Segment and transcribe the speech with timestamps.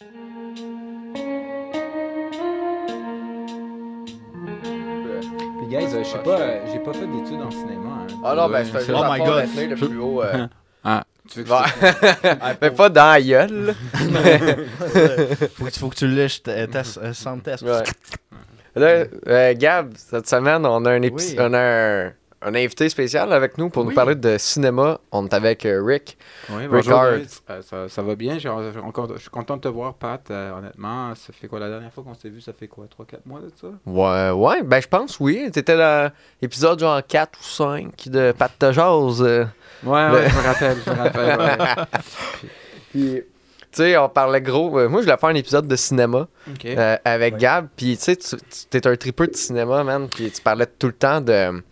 [0.00, 0.06] Puis,
[5.68, 7.88] guys, euh, je sais pas, euh, j'ai pas fait d'études en cinéma.
[8.02, 8.06] hein.
[8.24, 9.28] Ah non, ben, c'est- Oh my God.
[9.28, 10.22] retenir le plus haut.
[10.22, 10.46] euh,
[10.84, 11.48] Ah, tu veux que
[12.76, 13.66] pas dans la gueule.
[13.66, 13.72] là.
[15.56, 16.66] faut, que- faut que tu lèches, t-
[17.42, 17.62] test.
[17.62, 17.82] Ouais.
[18.76, 21.36] Là, euh, Gab, cette semaine, on a un, épi- Oui.
[21.38, 22.12] on a un,
[22.44, 25.00] un invité spécial avec nous pour nous parler de cinéma.
[25.12, 26.18] On est avec euh, Rick.
[26.50, 27.00] Oui, bonjour.
[27.00, 27.22] Euh,
[27.62, 28.36] ça, ça va bien?
[28.82, 30.20] Encore- Je suis content de te voir, Pat.
[30.30, 33.20] Euh, honnêtement, ça fait quoi la dernière fois qu'on s'est vu Ça fait quoi 3-4
[33.24, 33.68] mois de ça?
[33.86, 35.50] Ouais, ouais, ben je pense oui.
[35.50, 39.22] Dans l'épisode genre 4 ou 5 de Pat de Jazz.
[39.22, 39.44] euh.
[39.82, 40.76] Ouais, Le- ouais, je me rappelle.
[40.84, 41.84] Je me rappelle ouais.
[42.90, 44.78] Puis, tu sais, on parlait gros.
[44.78, 46.28] euh, moi, je voulais faire un épisode de cinéma
[46.64, 47.40] euh, avec Ouais.
[47.40, 47.68] Gab.
[47.76, 48.36] Puis, tu sais, tu
[48.70, 50.08] t'es un tripeux de cinéma, man.
[50.08, 51.62] Puis, tu parlais tout le temps de, tu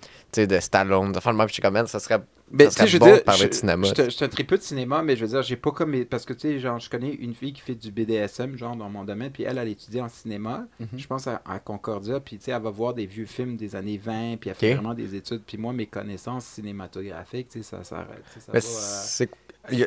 [0.41, 1.47] sais, de Stallone, de faire le même.
[1.47, 2.21] Puis, j'étais comme, ça serait.
[2.51, 4.25] Ben, ça serait je veux bon dire, de parler je- de cinéma, Je je suis
[4.25, 6.05] un tripeux de cinéma, mais je veux dire, j'ai pas comme.
[6.05, 8.91] Parce que, tu sais, genre, je connais une fille qui fait du BDSM, genre, dans
[8.91, 10.67] mon domaine, puis elle, elle étudie en cinéma.
[10.79, 10.89] Mhm.
[10.99, 13.75] Je pense à, à Concordia, puis, tu sais, elle va voir des vieux films des
[13.75, 15.43] années 20, puis elle fait vraiment des études.
[15.47, 18.07] Puis moi, mes connaissances cinématographiques, tu sais, ça Ça
[18.53, 18.71] Mais va, euh,
[19.05, 19.31] c'est.
[19.71, 19.87] Y a-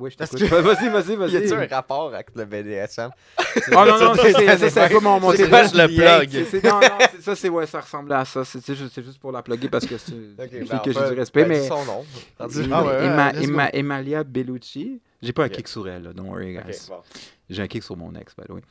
[0.00, 0.40] Oui, je t'écoute.
[0.40, 1.32] que- Vas-y, vas-y, vas-y.
[1.32, 3.10] y a-tu un rapport avec le BDSM?
[3.72, 6.64] Oh non, non, ça, c'est- pas mon mon C'est le plug.
[6.64, 8.44] Non, non, ça, c'est ouais, ça ressemblait à ça.
[8.44, 11.68] C'est juste, pour la plugger parce que c'est ben, que j'ai du respect, ben, mais.
[11.68, 12.04] son nom.
[12.38, 15.00] Rendu- Ah Emalia Bellucci.
[15.22, 16.86] J'ai pas un kick sur elle, là, don't worry, guys.
[16.88, 17.00] bon.
[17.50, 18.62] J'ai un kick sur mon ex, by the way.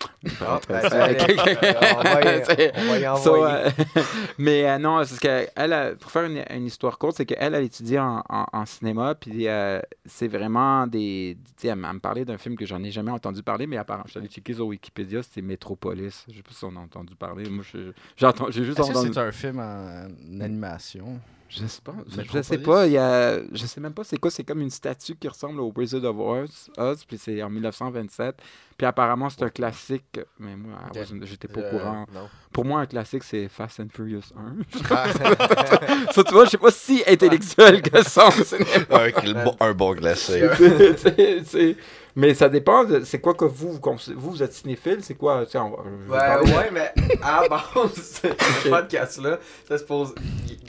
[4.38, 7.26] Mais euh, non, c'est ce qu'elle, elle, a- pour faire une, une histoire courte, c'est
[7.26, 11.38] qu'elle, elle étudie en, en, en cinéma, puis euh, c'est vraiment des.
[11.44, 13.68] Tu sais, elle, m'a- elle me parlait d'un film que j'en ai jamais entendu parler,
[13.68, 16.26] mais apparemment, je suis allé checker sur Wikipédia, c'était Metropolis.
[16.30, 17.50] Je sais pas si on a entendu parler.
[17.50, 19.12] Moi, je- j'ai, juste entendu.
[19.14, 20.08] c'est un film en
[20.42, 21.20] animation?
[21.50, 21.96] Je sais pas.
[22.08, 22.86] Je, sais pas.
[22.86, 24.30] Il y a, je sais même pas c'est quoi.
[24.30, 26.70] C'est comme une statue qui ressemble au Wizard of Oz.
[26.78, 28.36] Oz puis c'est en 1927.
[28.78, 30.20] Puis apparemment, c'est un classique.
[30.40, 30.78] Mais moi,
[31.24, 32.06] j'étais pas Euh, au courant.
[32.14, 32.30] non.
[32.54, 34.56] Pour moi, un classique, c'est Fast and Furious 1.
[34.92, 35.06] Ah,
[36.12, 40.48] ça, tu vois, je sais pas si intellectuel que ça un, bon, un bon glacé.
[42.20, 42.84] Mais ça dépend.
[42.84, 44.98] de- C'est quoi que vous, vous, vous, vous êtes cinéphile?
[45.02, 45.46] C'est quoi?
[45.46, 45.76] tu sais, on
[46.08, 46.92] va- Ouais, mais
[47.22, 50.14] à base, ce podcast-là, ça se pose.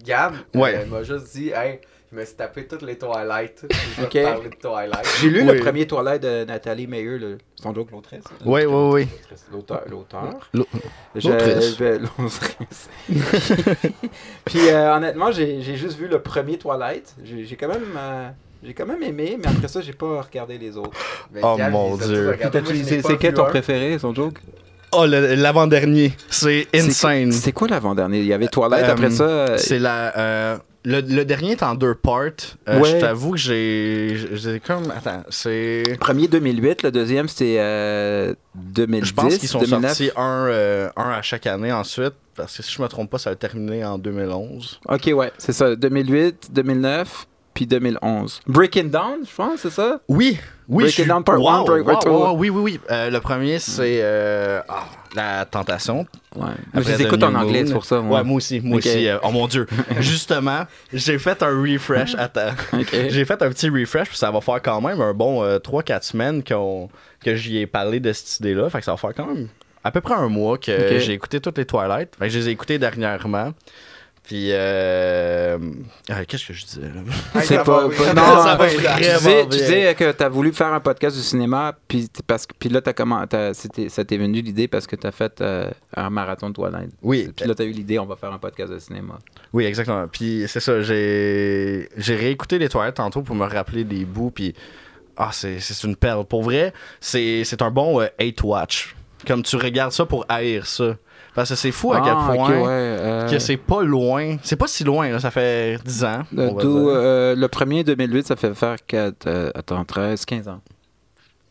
[0.04, 0.76] Gab Ouais.
[0.76, 1.80] euh, m'a juste dit, hey,
[2.12, 3.66] je me suis tapé toutes les Twilight.
[3.98, 5.06] Je parler de Twilight.
[5.20, 5.54] J'ai lu Oui.
[5.56, 7.38] le premier toilette de Nathalie Meyer, le...
[7.60, 8.24] son joke, l'autrice.
[8.46, 9.08] Oui, oui, oui.
[9.52, 9.82] L'auteur.
[9.88, 10.50] L'auteur.
[10.54, 11.76] L'autrice.
[14.44, 17.14] Puis euh, honnêtement, j'ai j'ai juste vu le premier Twilight.
[17.22, 17.94] J'ai j'ai quand même.
[17.96, 18.28] euh,
[18.62, 20.90] j'ai quand même aimé, mais après ça, j'ai pas regardé les autres.
[21.32, 22.36] Mais Oh, Gab, mon Dieu.
[22.74, 24.38] C'est c'est quel ton préféré, son joke?
[24.92, 26.12] Oh, l'avant-dernier.
[26.30, 27.30] C'est insane.
[27.32, 28.18] C'est quoi l'avant-dernier?
[28.20, 29.22] Il y avait Twilight, Euh, après ça.
[29.24, 30.16] euh, C'est la.
[30.18, 32.22] euh, le, le dernier est en deux parts.
[32.68, 32.90] Euh, Ouais.
[32.90, 34.16] Je t'avoue que j'ai.
[34.32, 34.90] J'ai comme.
[34.90, 35.82] Attends, c'est.
[36.00, 39.08] Premier 2008, le deuxième c'était euh, 2010.
[39.08, 39.90] Je pense qu'ils sont 2009.
[39.90, 42.14] sortis un, euh, un à chaque année ensuite.
[42.34, 44.80] Parce que si je me trompe pas, ça a terminé en 2011.
[44.88, 45.76] Ok, ouais, c'est ça.
[45.76, 47.26] 2008, 2009,
[47.60, 48.40] puis 2011.
[48.46, 50.00] Breaking Down, je pense, c'est ça?
[50.08, 50.84] Oui, oui.
[50.84, 52.80] Break je suis- it down part Wow, one, break wow, wow, oui, oui, oui.
[52.90, 56.06] Euh, le premier, c'est euh, ah, La Tentation.
[56.36, 56.46] Ouais.
[56.72, 57.96] Après je les écoute en anglais, c'est pour ça.
[58.00, 58.22] Ouais, moi.
[58.22, 59.06] moi aussi, moi aussi.
[59.08, 59.66] euh, oh mon Dieu.
[59.98, 60.62] Justement,
[60.92, 62.14] j'ai fait un refresh.
[62.18, 62.52] Attends.
[62.72, 62.94] Ok.
[63.08, 66.42] J'ai fait un petit refresh, puis ça va faire quand même un bon 3-4 semaines
[66.42, 66.88] qu'on-
[67.22, 68.70] que j'y ai parlé de cette idée-là.
[68.70, 69.48] Fait que ça va faire quand même
[69.84, 72.14] à peu près un mois que j'ai écouté toutes les Twilight.
[72.18, 73.52] Fait que je les ai écoutées dernièrement.
[74.22, 75.58] Puis, euh...
[76.08, 77.00] ah, qu'est-ce que je disais là?
[77.40, 80.28] Hey, C'est ça pas, non, Ça va tu vraiment disais, tu disais que tu as
[80.28, 83.54] voulu faire un podcast du cinéma, puis, t- parce que, puis là, t'as comment, t'as-
[83.54, 86.90] c'était- ça t'est venu l'idée parce que tu as fait euh, un marathon de Twilight.
[87.02, 89.18] Oui, Puis là, tu as eu l'idée, on va faire un podcast de cinéma.
[89.52, 90.06] Oui, exactement.
[90.06, 94.54] Puis c'est ça, j'ai j'ai réécouté les toilettes tantôt pour me rappeler des bouts, puis
[95.16, 96.24] ah, c'est c'est une perle.
[96.24, 98.94] Pour vrai, c'est c'est un bon euh, hate watch.
[99.26, 100.96] Comme tu regardes ça pour haïr ça.
[101.40, 104.36] Parce que c'est fou à quel Ah, ok, point ouais, euh, que c'est pas loin.
[104.42, 106.22] C'est pas si loin, là, ça fait 10 ans.
[106.32, 110.60] le, euh, le premier 2008, ça fait faire quatre, euh, attends, 13, 15 ans.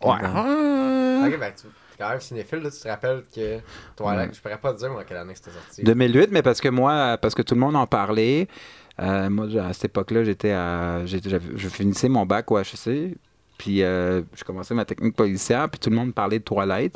[0.04, 0.18] Ouais.
[0.24, 1.24] Ah.
[1.26, 1.66] Ok, ben, tu
[1.98, 3.58] quand même cinéphile, là, tu te rappelles que
[3.98, 5.84] Twilight, je pourrais pas te dire moi quelle année c'était sorti.
[5.84, 8.48] 2008, mais parce que moi, parce que tout le monde en parlait.
[9.02, 13.18] euh, moi, à cette époque-là, j'étais à, je finissais mon bac au HEC,
[13.58, 16.96] puis euh, je commençais ma technique policière, puis tout le monde parlait de Twilight.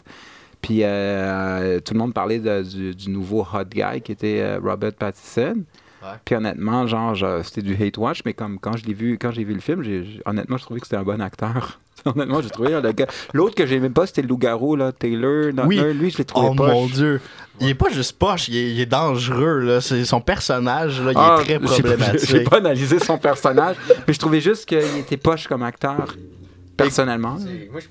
[0.64, 4.60] Puis euh, tout le monde parlait de- du, du nouveau hot guy qui était euh,
[4.64, 5.58] Robert Pattinson.
[6.02, 6.10] Ouais.
[6.26, 9.44] Puis honnêtement, genre, c'était du hate watch, mais comme quand je l'ai vu, quand j'ai
[9.44, 11.80] vu le film, j'ai, honnêtement, je trouvais que c'était un bon acteur.
[12.06, 13.06] honnêtement, j'ai trouvé le gars.
[13.34, 15.52] L'autre que j'aimais pas, c'était le loup-garou, là, Taylor.
[15.66, 15.80] Oui.
[15.94, 16.72] Lui, je l'ai trouvé Oh poche.
[16.72, 17.22] mon dieu.
[17.62, 19.60] Il est pas juste poche, il est, il est dangereux.
[19.60, 19.80] Là.
[19.80, 22.30] C'est, son personnage, là, il Ah, est très j'ai pas- problématique.
[22.30, 23.76] J'ai pas analysé son personnage,
[24.08, 26.16] mais je trouvais juste qu'il était poche comme acteur.
[26.78, 27.38] Personnellement.
[27.40, 27.88] J'ai- Moi, je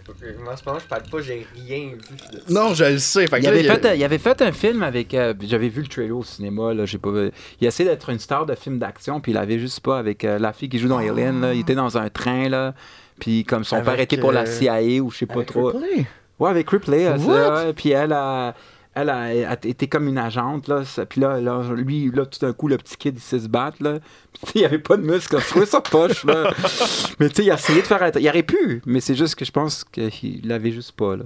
[0.50, 1.96] en ce moment, je parle pas, j'ai rien vu
[2.32, 2.44] de ça.
[2.49, 3.26] Non, je le sais.
[3.26, 5.14] Fait que Il là, avait, il fait, il avait fait un film avec.
[5.14, 6.75] euh, J'avais vu le trailer au cinéma.
[6.75, 7.31] Là, j'ai pas, vu-
[7.61, 10.38] il essayait d'être une star de film d'action, puis il avait juste pas avec euh,
[10.38, 11.40] la fille qui joue dans Alien.
[11.40, 12.75] Là, il était dans un train, là.
[13.20, 15.49] Puis comme son Avec, père était pour la euh, CIA ou je sais pas Avec
[15.49, 15.69] trop.
[15.69, 16.06] Ripley?
[16.38, 17.06] Ouais, avec Ripley.
[17.06, 18.55] euh, puis elle a.
[18.94, 20.83] Elle a, a été comme une agente, là.
[21.09, 23.83] Puis là, là, lui, là, tout d'un coup, le petit kid, il sait se battre,
[23.83, 24.00] là.
[24.47, 25.39] Puis, il avait pas de muscle.
[25.41, 26.53] Je trouvais ça poche, là.
[27.19, 28.11] mais tu sais, il a essayé de faire.
[28.19, 31.25] Il aurait pu, mais c'est juste que je pense qu'il l'avait juste pas, là.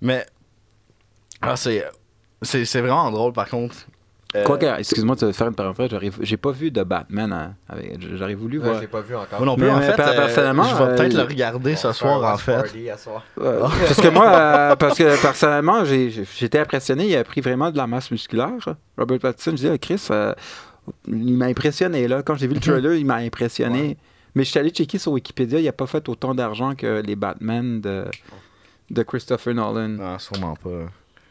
[0.00, 0.26] Mais.
[1.40, 1.56] Ah.
[1.56, 1.84] C'est
[2.42, 3.76] c'est vraiment drôle, par contre.
[4.36, 5.90] Euh, Quoique, excuse-moi de faire une parenthèse,
[6.20, 7.32] j'ai pas vu de Batman.
[7.32, 8.76] hein, avec- J'aurais voulu Ouais, voir.
[8.76, 9.38] je l'ai pas vu encore.
[9.38, 9.92] Moi non plus, en fait.
[10.00, 12.96] euh, personnellement, je vais peut-être euh, le regarder On ce soir, en fait.
[12.98, 13.22] soir.
[13.36, 17.08] Parce que moi, euh, parce que personnellement, j'ai- j'ai- j'étais impressionné.
[17.08, 18.50] Il a pris vraiment de la masse musculaire.
[18.98, 20.34] Robert Pattinson, je disais, Ah, Chris, euh,
[21.08, 22.06] il m'a impressionné.
[22.08, 22.22] Là.
[22.22, 23.96] Quand j'ai vu le trailer, il m'a impressionné.
[24.34, 27.16] Mais je suis allé checker sur Wikipédia, il a pas fait autant d'argent que les
[27.16, 28.04] Batman de,
[28.90, 29.88] de Christopher Nolan.
[29.88, 30.68] Non, sûrement pas.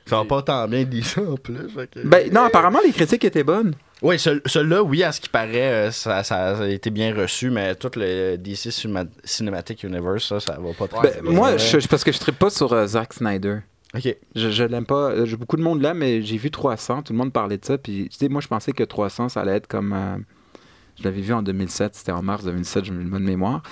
[0.06, 1.56] Ça va pas tant bien dit ça en plus.
[1.92, 3.74] que- Ben, non, apparemment, les critiques étaient bonnes.
[4.02, 7.50] Oui, ce- celui-là, oui, à ce qui paraît, euh, ça, ça a été bien reçu,
[7.50, 11.57] mais tout le DC Cinema- Cinematic Universe, ça, ça va pas très Ben, c'est moi,
[11.57, 13.60] je, parce que je ne pas sur euh, Zack Snyder.
[13.96, 14.16] Ok.
[14.36, 15.12] Je, je l'aime pas.
[15.12, 17.01] Euh, j'ai- Beaucoup de monde l'aime, mais j'ai vu 300.
[17.01, 17.78] Tout le monde parlait de ça.
[17.78, 19.94] Puis, tu sais, moi, je pensais que 300, ça allait être comme.
[19.94, 20.18] euh,
[21.00, 21.96] je l'avais vu en 2007.
[21.96, 23.63] C'était en mars 2007, je me bonne mémoire.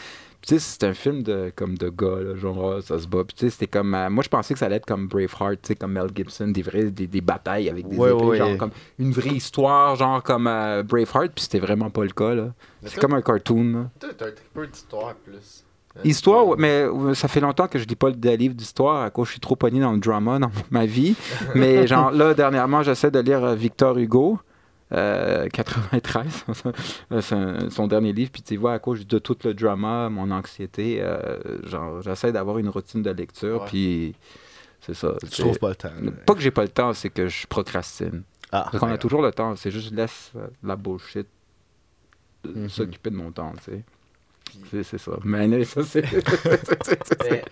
[0.45, 3.23] Tu sais, c'était un film de, comme de gars, là, genre, ah, ça se bat.
[3.23, 3.95] Puis, tu sais, c'était comme.
[3.95, 6.49] euh, moi, je pensais que ça allait être comme Braveheart, tu sais, comme Mel Gibson,
[6.49, 8.37] des vrais, des, des batailles avec des Ouais, épées, ouais.
[8.37, 11.31] genre, comme une vraie histoire, genre, comme euh, Braveheart.
[11.33, 12.49] Puis, c'était vraiment pas le cas, là.
[12.85, 13.89] C'est comme un cartoon, là.
[13.99, 15.63] T'as un triple d'histoire plus.
[15.95, 16.01] Hein?
[16.03, 19.31] Histoire, mais ça fait longtemps que je lis pas de livre d'histoire à cause je
[19.33, 21.15] suis trop pogné dans le drama dans ma vie.
[21.53, 24.39] Mais genre là, dernièrement, j'essaie de lire euh, Victor Hugo,
[24.93, 26.45] euh, 93,
[27.11, 28.31] Euh, c'est un- son dernier livre.
[28.31, 32.57] Puis tu vois, à cause de tout le drama, mon anxiété, euh, genre j'essaie d'avoir
[32.59, 33.61] une routine de lecture.
[33.61, 33.67] Ouais.
[33.67, 34.15] Puis
[34.81, 35.13] c'est ça.
[35.21, 35.89] Tu trouves pas le temps.
[36.01, 36.11] là.
[36.25, 38.23] Pas que j'ai pas le temps, c'est que je procrastine.
[38.51, 41.27] Ah, Parce qu'on a toujours le temps, c'est juste laisse euh, la bullshit
[42.45, 42.69] euh, Mhm.
[42.69, 43.83] s'occuper de mon temps, tu sais.
[44.71, 45.11] C'est- C'est ça.
[45.23, 46.03] Mais là, ça, c'est.
[47.23, 47.43] Mais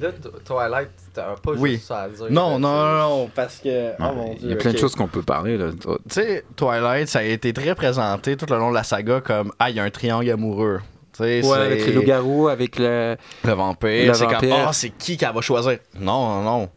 [0.00, 0.10] là,
[0.44, 1.72] Twilight, t'as pas Oui.
[1.74, 2.26] juste ça à dire.
[2.30, 3.92] Non, non, non, non, parce que.
[3.98, 5.56] Oh mon Il y a plein de choses qu'on peut parler.
[5.58, 5.70] Là.
[5.72, 9.52] Tu sais, Twilight, ça a été très présenté tout le long de la saga comme
[9.58, 10.80] Ah, il y a un triangle amoureux.
[11.12, 13.16] Tu sais, Ouais, avec les loups-garous, avec le.
[13.44, 14.08] Le vampire.
[14.08, 14.64] Le C'est comme vampire.
[14.68, 15.78] Ah, c'est qui qu'elle va choisir?
[15.98, 16.70] Non, non, non.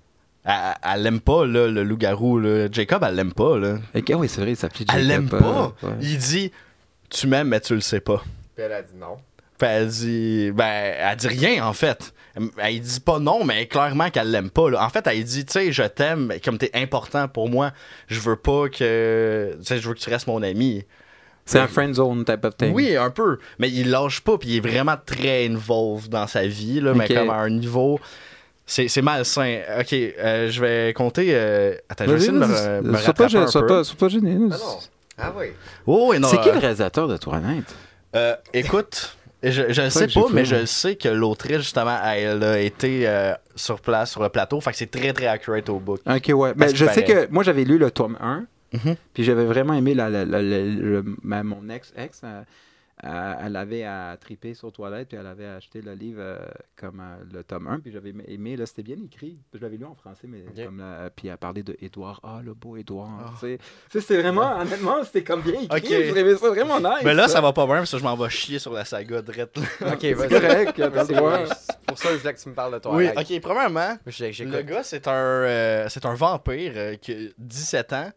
[0.45, 2.41] Elle, l'aime pas, là, le loup-garou.
[2.71, 3.57] Jacob, elle l'aime pas.
[3.57, 3.75] Là.
[3.93, 5.73] Oui, c'est vrai, il s'appelait Elle Jacob, l'aime euh, pas.
[5.87, 5.93] ouais.
[6.01, 6.51] Il dit
[7.09, 8.23] Tu m'aimes, mais tu le sais pas.
[8.55, 9.17] Puis elle a dit non.
[9.59, 12.13] Puis elle dit Ben, elle dit rien, en fait.
[12.57, 14.69] Elle dit pas non, mais clairement qu'elle l'aime pas.
[14.69, 14.83] là.
[14.85, 17.71] En fait, elle dit Tu sais, je t'aime, mais comme t'es important pour moi,
[18.07, 19.55] je veux pas que.
[19.59, 20.85] Tu sais, je veux que tu restes mon ami.
[21.45, 22.73] C'est un friend zone type of thing.
[22.73, 23.39] Oui, un peu.
[23.57, 27.07] Mais il lâche pas, puis il est vraiment très involved dans sa vie, là, mais
[27.07, 27.99] comme à un niveau.
[28.67, 29.61] C'est c'est malsain.
[29.79, 31.29] Ok, euh, je vais compter.
[31.31, 33.67] euh, Attends, je vais essayer de me, me Sois pas, un sois peu.
[33.67, 34.37] pas, sois pas gêné.
[34.51, 34.77] Ah non.
[35.17, 35.45] Ah oui.
[35.87, 37.65] Oh, oui, C'est qui euh, le réalisateur de Twilight?
[38.15, 42.59] euh, écoute, je, je le sais pas, mais je sais que l'autrice, justement, elle a
[42.59, 44.59] été euh, sur place, sur le plateau.
[44.61, 46.01] Fait que c'est très, très accurate au book.
[46.05, 46.53] Ok, ouais.
[46.57, 48.95] Mais qu'il je sais que moi, j'avais lu le tome 1, Mhm.
[49.13, 50.25] puis j'avais vraiment aimé la, la-
[51.23, 52.21] ma- mon ex-ex.
[52.23, 52.41] euh,
[53.05, 56.37] euh, elle avait à triper sur Toilette, puis elle avait acheté le livre euh,
[56.75, 59.39] comme euh, le tome 1, puis j'avais aimé, là, c'était bien écrit.
[59.53, 62.53] Je l'avais lu en français, mais comme là, puis elle parlait de Édouard, ah, le
[62.53, 63.35] beau Édouard.
[63.39, 63.57] Tu sais.
[63.89, 65.77] Tu sais, c'est vraiment, honnêtement, c'était comme bien écrit.
[65.77, 66.13] Ok.
[66.13, 67.03] J'avais ça vraiment nice.
[67.05, 69.21] Mais là, ça va pas bien, parce que je m'en vais chier sur la saga
[69.21, 69.57] drette.
[69.57, 69.63] là.
[69.93, 70.29] Ok, C'est vas-y.
[70.29, 70.73] correct.
[70.75, 73.31] C'est pour ça que je voulais que tu me parles de Oui, Twilight.
[73.31, 73.97] ok, premièrement.
[74.05, 78.11] Le gars, c'est un, euh, c'est un vampire euh, qui a 17 ans.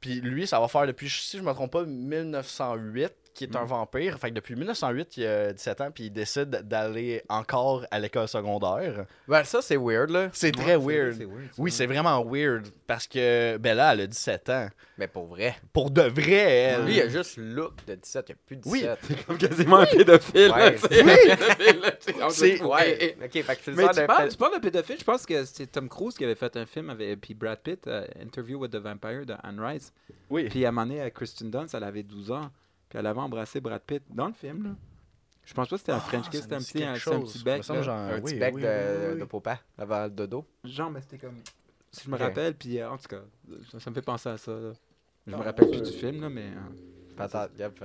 [0.00, 3.64] Puis lui, ça va faire depuis, si je me trompe pas, 1908, qui est un
[3.64, 4.18] vampire.
[4.18, 8.28] Fait que depuis 1908, il a 17 ans, puis il décide d'aller encore à l'école
[8.28, 9.06] secondaire.
[9.28, 10.28] Ben, ça, c'est weird, là.
[10.32, 11.22] C'est très weird.
[11.58, 12.66] Oui, c'est vraiment weird.
[12.86, 14.68] Parce que Bella, elle a 17 ans.
[14.98, 15.56] Mais pour vrai.
[15.72, 16.84] Pour de vrai, elle.
[16.84, 18.78] Lui, il a juste look de 17, il a plus de Oui.
[18.80, 18.98] 17.
[19.02, 20.50] C'est comme quasiment un pédophile.
[20.52, 21.04] Ouais, sais.
[22.30, 23.16] c'est- Ouais.
[23.24, 25.88] Ok, fait que Mais tu parles, tu parles de pédophile, je pense que c'est Tom
[25.88, 29.24] Cruise qui avait fait un film avec puis Brad Pitt, euh, Interview with the Vampire
[29.26, 29.92] de Anne Rice.
[30.30, 30.48] Oui.
[30.48, 32.50] Puis à un moment donné, euh, Kristen Dunst, elle avait 12 ans,
[32.92, 34.64] puis elle avait embrassé Brad Pitt dans le film.
[34.64, 34.70] Là.
[35.46, 37.62] Je pense pas que c'était un French kiss, Ah, c'était un petit, un, petit bec.
[37.70, 40.44] Un oui, petit bec oui, de, de popa avant le dodo.
[40.62, 41.38] Genre, mais c'était comme.
[41.90, 43.22] Si je me rappelle, puis euh, en tout cas,
[43.70, 44.52] ça, ça me fait penser à ça.
[44.52, 44.72] là.
[45.26, 46.42] Je me Ah, rappelle plus du film, là, mais.
[46.48, 47.82] euh, Patate, yep.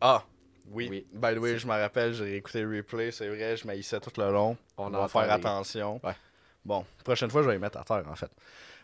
[0.00, 0.24] Ah,
[0.70, 0.88] oui.
[0.90, 1.06] Oui.
[1.12, 4.10] By the way, je me rappelle, j'ai écouté le replay, c'est vrai, je maïssais tout
[4.18, 4.56] le long.
[4.76, 6.00] On, On va faire attention.
[6.04, 6.14] Ouais.
[6.64, 8.30] Bon, prochaine fois, je vais les mettre à terre, en fait.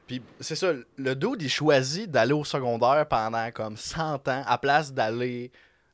[0.07, 4.59] Puis, c'est ça, le dude, il choisit d'aller au secondaire pendant comme 100 ans, à
[4.59, 5.51] place d'aller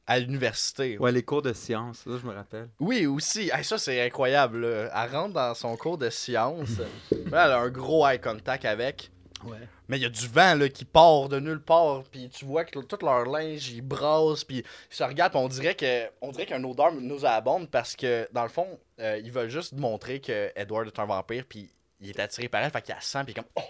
[0.07, 0.99] à l'université.
[0.99, 2.69] Ouais, les cours de sciences, ça, je me rappelle.
[2.81, 3.51] Oui, aussi.
[3.53, 4.67] Hey, ça, c'est incroyable.
[4.67, 4.91] là.
[4.95, 6.79] Elle rentre dans son cours de sciences.
[7.31, 9.11] Là, elle a un gros eye contact avec.
[9.45, 9.59] Ouais.
[9.89, 12.05] Mais il y a du vent là, qui part de nulle part.
[12.11, 14.45] Puis tu vois que tout leur linge, ils brassent.
[14.45, 15.33] Puis ils se regardent.
[15.33, 18.79] puis on dirait que on dirait a une odeur nauséabonde parce que, dans le fond,
[19.01, 21.45] euh, ils veulent juste montrer que Edward est un vampire.
[21.49, 22.71] Puis il est attiré par elle.
[22.71, 23.25] Fait qu'il la sent.
[23.25, 23.51] Puis il est comme.
[23.57, 23.63] Oh,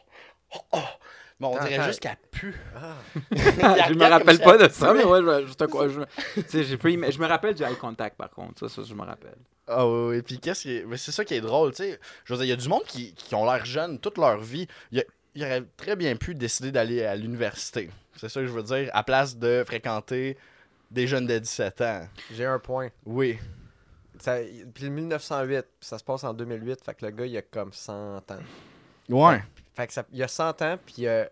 [0.55, 0.79] oh, oh.
[1.43, 2.55] Mais on dirait juste qu'elle pue.
[2.77, 2.95] Ah.
[3.33, 6.01] je me rappelle pas de ça, mais ouais, je, te crois- je-
[6.41, 8.83] tu sais, j'ai pas ima- je me rappelle du eye contact par contre, ça, ça
[8.89, 9.37] je me rappelle.
[9.67, 10.23] Ah oui, oui.
[10.23, 10.83] Puis qu'est-ce qui.
[10.87, 11.99] Mais c'est ça qui est drôle, tu sais.
[12.25, 14.39] Je veux dire, il y a du monde qui, qui ont l'air jeunes toute leur
[14.39, 14.67] vie.
[14.93, 17.91] Il, y a- il aurait très bien pu décider d'aller à l'université.
[18.17, 18.91] C'est ça que je veux dire.
[18.93, 20.37] À place de fréquenter
[20.91, 22.07] des jeunes de 17 ans.
[22.33, 22.89] J'ai un point.
[23.07, 23.39] Oui.
[24.19, 24.37] Ça,
[24.75, 27.43] puis le 1908, puis ça se passe en 2008, fait que le gars, il a
[27.43, 28.23] comme 100 ans.
[29.09, 29.43] Ouais.
[29.75, 31.25] Fait que ça, il a 100 ans, puis euh,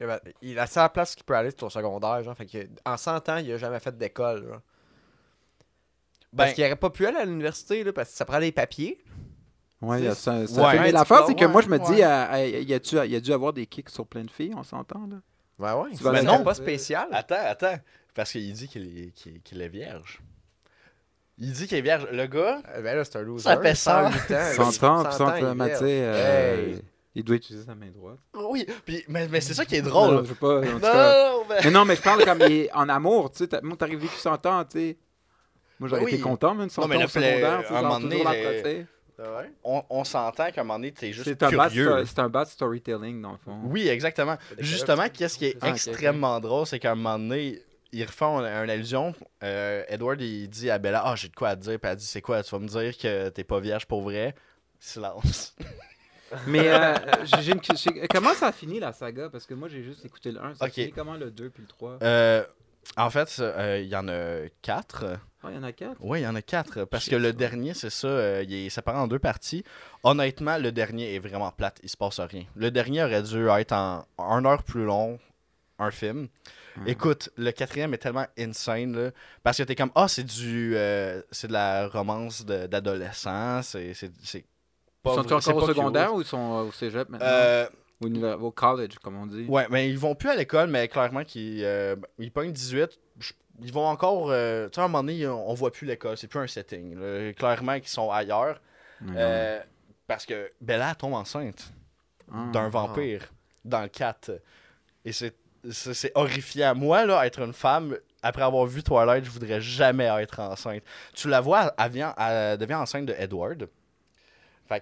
[0.00, 2.36] il a- il a la seule place qu'il peut aller, c'est au secondaire, genre.
[2.36, 4.60] Fait que en 100 ans, il a jamais fait d'école, genre.
[6.36, 8.52] Parce Ben, qu'il aurait pas pu aller à l'université, là, parce que ça prend des
[8.52, 9.02] papiers.
[9.80, 10.46] Ouais, il y a ça.
[10.46, 10.72] ça Ouais.
[10.72, 12.62] fait- mais l'affaire, c'est que moi, je me ouais, dis, ouais.
[12.62, 14.52] il y, a dû, il y a dû avoir des kicks sur plein de filles,
[14.56, 15.16] on s'entend, là?
[15.58, 15.96] Ouais, ouais.
[15.96, 16.44] Tu Mais C'est non.
[16.44, 17.08] pas spécial.
[17.12, 17.78] attends, attends.
[18.14, 20.20] Parce qu'il dit qu'il est, qu'il- qu'il est vierge.
[21.38, 22.06] Il dit qu'il est vierge.
[22.12, 23.44] Le gars, Euh, Ben là, c'est un loser.
[23.44, 24.10] Ça fait ça.
[24.10, 24.52] 108 ans.
[24.52, 25.54] 100 ans, 100 puis 100 ans,
[27.14, 28.18] il doit utiliser sa main droite.
[28.34, 28.66] oui.
[28.84, 30.26] Puis, mais, mais c'est ça qui est Non, drôle.
[30.26, 31.30] je pas, Non, cas.
[31.32, 33.48] non, mais- Mais non, mais je parle comme il est en amour, tu sais.
[33.48, 34.96] t'as- Moi, t'arrives vécu 100 ans, tu sais.
[35.80, 36.14] Moi, j'aurais Oui.
[36.14, 38.00] été content, même 100 Non, mais ans au secondaire, tu sais, à un genre, moment
[38.00, 38.86] donné, toujours les- l'entretien.
[39.20, 39.50] Ouais.
[39.64, 41.88] on, on s'entend qu'à un moment donné, t'es juste C'est un, bad, curieux.
[41.90, 43.58] sto- c'est un bad storytelling, dans le fond.
[43.64, 44.36] Oui, exactement.
[44.58, 47.60] Justement, qu'est-ce qui est Ah, extrêmement drôle, c'est qu'à un moment donné,
[47.90, 49.12] ils refont une allusion.
[49.42, 51.80] Euh, Edward, il dit à Bella Ah, j'ai de quoi à te dire.
[51.80, 52.44] Puis elle dit C'est quoi?
[52.44, 54.36] Tu vas me dire que t'es pas vierge pour vrai
[54.78, 55.56] Silence.
[56.46, 56.94] Mais euh,
[57.40, 57.60] j'ai une.
[58.10, 59.28] Comment ça a fini la saga?
[59.30, 60.54] Parce que moi, j'ai juste écouté le 1.
[60.54, 62.44] Ça a fini comment le 2 puis le 3 Euh,
[62.96, 65.04] en fait, euh, il y en a quatre.
[65.42, 66.84] Ah, il y en a 4 Oui, il y en a quatre.
[66.84, 69.62] Parce Shit, que le dernier, c'est ça, euh, il est séparé en deux parties.
[70.02, 71.78] Honnêtement, le dernier est vraiment plate.
[71.82, 72.44] Il se passe rien.
[72.56, 75.18] Le dernier aurait dû être en une heure plus long,
[75.78, 76.28] un film.
[76.86, 79.10] Écoute, le quatrième est tellement insane, là,
[79.42, 83.94] parce que t'es comme, ah, c'est du, euh, c'est de la romance d'adolescent, c'est,
[85.04, 87.08] c'est, c'est Ils sont vrai- c'est encore au pas secondaire ou ils sont au cégep
[87.08, 87.26] maintenant?
[87.28, 87.66] Euh,
[88.04, 91.24] univers- au college, comme on dit ouais, mais ils vont plus à l'école, mais clairement
[91.24, 92.98] qu'ils euh, ils pognent 18.
[93.20, 96.16] je- Ils vont encore, euh, tu sais, à un moment donné, on, voit plus l'école,
[96.16, 96.96] c'est plus un setting.
[96.96, 97.32] là.
[97.32, 98.60] Clairement qu'ils sont ailleurs.
[99.16, 99.60] Euh,
[100.06, 101.72] parce que Bella tombe enceinte
[102.32, 102.46] Ah.
[102.52, 103.22] d'un vampire
[103.64, 104.30] dans le 4.
[105.04, 105.34] Et c'est,
[105.70, 106.74] c'est, c'est horrifiant.
[106.76, 110.82] Moi, là, être une femme, après avoir vu Twilight, je voudrais jamais être enceinte.
[111.14, 113.68] Tu la vois, elle, vient, elle devient enceinte de Edward.
[114.68, 114.80] Fait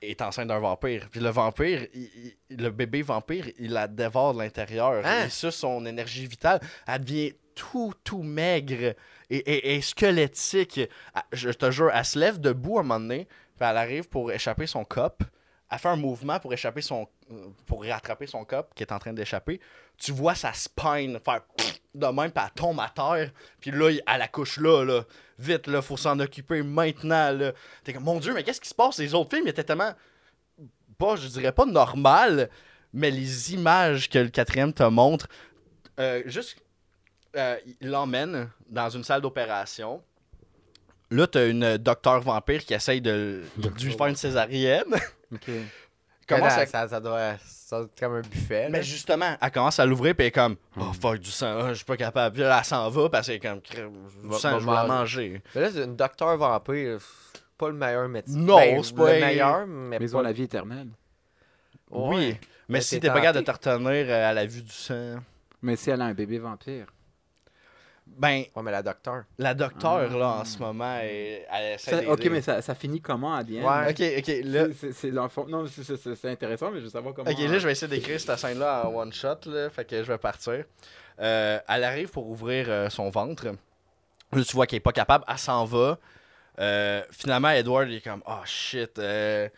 [0.00, 1.08] qu'elle est enceinte d'un vampire.
[1.10, 5.04] Puis le vampire, il- il- le bébé vampire, il la dévore de l'intérieur.
[5.04, 5.26] Hein?
[5.26, 8.94] Et ça, son énergie vitale, elle devient tout, tout maigre
[9.30, 10.78] et, et- et squelettique.
[10.78, 10.88] Elle-
[11.32, 14.30] Je te jure, elle se lève debout à un moment donné, puis elle arrive pour
[14.30, 15.22] échapper son cop.
[15.70, 17.08] Elle fait un mouvement pour échapper son.
[17.66, 19.60] pour rattraper son cop qui est en train d'échapper.
[19.98, 21.42] Tu vois sa spine faire
[21.94, 23.30] de même, puis elle tombe à terre.
[23.60, 25.02] Puis là, elle accouche là, là.
[25.38, 27.52] Vite, là, faut s'en occuper maintenant, là.
[27.84, 28.98] T'es comme, mon Dieu, mais qu'est-ce qui se passe?
[28.98, 29.92] Les autres films étaient tellement.
[30.98, 32.50] Pas, je dirais pas normal,
[32.92, 35.28] mais les images que le quatrième te montre.
[36.00, 36.56] euh, juste.
[37.36, 40.02] euh, il l'emmène dans une salle d'opération.
[41.10, 44.94] Là, t'as une docteur vampire qui essaye de, de lui faire une césarienne.
[46.28, 48.62] Comment Mais ça là, ça, ça doit ça doit être comme un buffet.
[48.64, 48.68] là.
[48.70, 51.68] Mais justement, elle commence à l'ouvrir, puis elle est comme, oh fuck, du sang, ah,
[51.70, 52.34] je suis pas capable.
[52.34, 53.92] Puis là, elle s'en va, parce qu'elle est comme, crème,
[54.22, 55.42] du Va- sang, va je vais la manger.
[55.54, 56.98] Mais là, c'est une docteur vampire.
[57.32, 58.36] c'est Pas le meilleur médecin.
[58.36, 60.88] Non, Ben, c'est pas- le meilleur, mais Mais ils pas ont la vie éternelle.
[61.90, 62.08] Ouais.
[62.16, 64.70] Oui, mais Mais si t'es pas capable de te retenir euh, à la vue du
[64.72, 65.16] sang.
[65.62, 66.86] Mais si elle a un bébé vampire.
[68.18, 69.22] Ben, Ouais, mais la docteur.
[69.38, 70.44] la docteur, là, en Ah.
[70.44, 73.90] ce moment, elle, elle essaie Ça- ok, mais ça, ça finit comment à bien Ouais.
[73.90, 74.64] Ok, ok, là.
[74.66, 76.90] C'est- c'est- C'est dans le fond- Non, c'est- c'est c'est- c'est intéressant, mais je veux
[76.90, 77.30] savoir comment.
[77.30, 80.08] Ok, là, je vais essayer d'écrire cette scène-là en one shot, là, fait que je
[80.10, 80.64] vais partir.
[81.20, 83.46] Euh, elle arrive pour ouvrir euh, son ventre.
[84.32, 85.98] Là, tu vois qu'elle est pas capable, elle s'en va.
[86.60, 88.98] Euh, finalement, Edward, il est comme, oh shit.
[88.98, 89.48] euh,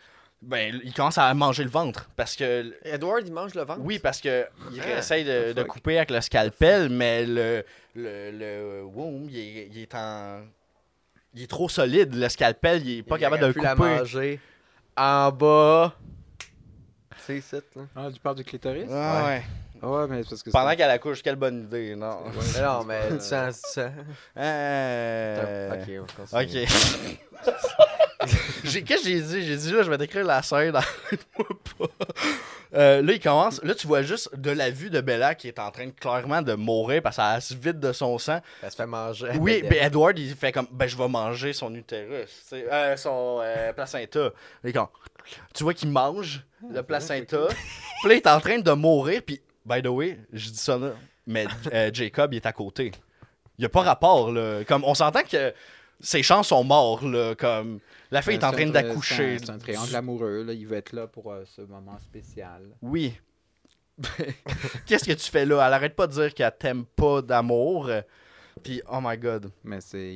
[0.41, 2.73] ben, il commence à manger le ventre parce que.
[2.83, 3.81] Edward, il mange le ventre?
[3.83, 7.63] Oui, parce que il Ah, essaye de, couper avec le scalpel, mais le,
[7.95, 10.41] le, le womb, il est, il est en.
[11.33, 13.75] Il est trop solide, le scalpel, il est pas Il capable de le pu la
[13.75, 13.87] couper.
[13.99, 14.39] manger
[14.97, 15.95] en bas.
[17.19, 17.81] C'est ici, là.
[17.95, 18.89] Ah, tu parles du clitoris?
[18.91, 19.43] Ah, ouais.
[19.81, 20.49] Ouais, mais parce que.
[20.49, 22.19] Pendant c'est- qu'elle accouche, quelle bonne idée, non?
[22.55, 23.91] Mais non, mais du sang, du sang.
[24.37, 25.71] Euh...
[25.73, 26.63] Ok, on continue.
[26.63, 26.67] Ok.
[28.63, 29.43] Qu'est-ce que j'ai dit?
[29.43, 30.75] J'ai dit là, je vais décrire la scène.
[30.75, 31.47] Arrête-moi
[31.77, 32.05] pas.
[32.73, 33.61] Euh, là, il commence.
[33.63, 36.41] Là, tu vois juste de la vue de Bella qui est en train de, clairement
[36.41, 38.39] de mourir parce qu'elle se vide de son sang.
[38.63, 39.31] Elle se fait manger.
[39.39, 43.39] Oui, ben Edward, il fait comme ben je vais manger son utérus, tu euh, son
[43.41, 44.29] euh, placenta.
[44.63, 44.89] Là,
[45.53, 47.47] tu vois qu'il mange le placenta.
[47.47, 49.21] puis là, il est en train de mourir.
[49.25, 50.93] Puis, by the way, je dis ça là,
[51.27, 52.91] mais euh, Jacob, il est à côté.
[53.57, 54.63] Il y a pas rapport là.
[54.65, 55.53] Comme on s'entend que
[55.99, 57.35] ses chances sont morts là.
[57.35, 59.37] Comme la fille est en train d'accoucher.
[59.39, 60.53] C'est un, c'est un triangle amoureux, là.
[60.53, 62.63] il veut être là pour euh, ce moment spécial.
[62.81, 63.13] Oui.
[64.85, 65.65] Qu'est-ce que tu fais là?
[65.67, 67.89] Elle arrête pas de dire qu'elle t'aime pas d'amour.
[68.63, 69.51] Puis, oh my god.
[69.63, 70.15] Mais c'est.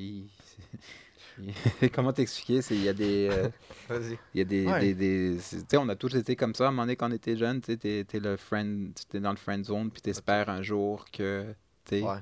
[1.93, 2.61] Comment t'expliquer?
[2.61, 3.29] C'est- Il y a des.
[3.31, 3.49] euh,
[3.89, 4.17] Vas-y.
[4.33, 4.65] Il y a des.
[4.65, 4.93] Ouais.
[4.93, 7.13] des, tu sais, on a tous été comme ça à un moment donné quand on
[7.13, 7.61] était jeune.
[7.61, 11.05] Tu sais, t'es, t'es le friend, t'es dans le friend zone, puis t'espères un jour
[11.11, 11.45] que.
[11.87, 12.07] Tu Ouais.
[12.09, 12.13] à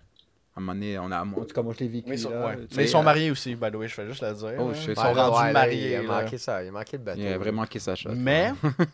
[0.58, 1.22] un moment donné, on a.
[1.24, 2.10] En tout cas, moi, je l'ai vécu.
[2.10, 2.58] Mais, là, ouais.
[2.70, 4.54] tu Mais ils sont euh, mariés aussi, by the way, je fais juste le dire.
[4.60, 4.72] Oh.
[4.74, 5.92] Ils sont rendus ouais, mariés.
[6.04, 6.64] Il a manqué ça.
[6.64, 7.22] Il a manqué le bateau.
[7.22, 8.10] Il a vraiment manqué sa shot.
[8.16, 8.52] Mais,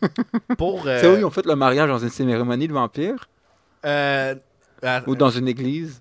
[0.58, 0.86] pour.
[0.86, 3.28] euh, C'est où ils ont fait le mariage dans une cérémonie de vampire?
[3.84, 4.34] euh,
[4.84, 6.00] euh, ou dans une église?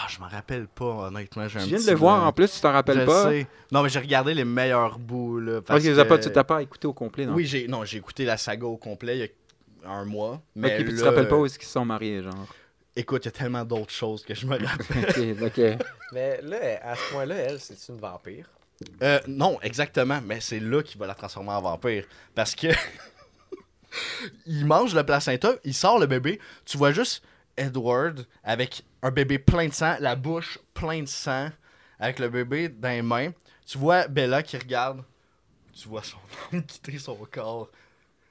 [0.00, 1.46] Ah, je m'en rappelle pas, honnêtement.
[1.48, 3.30] Tu viens de le voir en plus, tu t'en rappelles le pas?
[3.30, 3.46] sais.
[3.72, 5.40] Non, mais j'ai regardé les meilleurs bouts.
[5.40, 7.34] Là, parce pas- que- tu t'as pas écouté au complet, non?
[7.34, 10.40] Oui, j'ai non, j'ai écouté la saga au complet il y a un mois.
[10.54, 12.46] Mais puis tu te rappelles pas où est-ce qu'ils se sont mariés, genre?
[12.94, 15.36] Écoute, il y a tellement d'autres choses que je me rappelle.
[15.42, 15.86] ok, ok.
[16.12, 18.46] Mais là, à ce point-là, elle, c'est une vampire.
[19.02, 22.04] Euh, non, exactement, mais c'est là qu'il va la transformer en vampire.
[22.34, 22.68] Parce que.
[24.46, 26.38] il mange le placenta, il sort le bébé.
[26.64, 27.22] Tu vois juste
[27.56, 31.50] Edward avec un bébé plein de sang, la bouche pleine de sang,
[31.98, 33.30] avec le bébé dans les mains.
[33.66, 35.02] Tu vois Bella qui regarde.
[35.72, 36.18] Tu vois son
[36.52, 37.68] âme quitter son corps.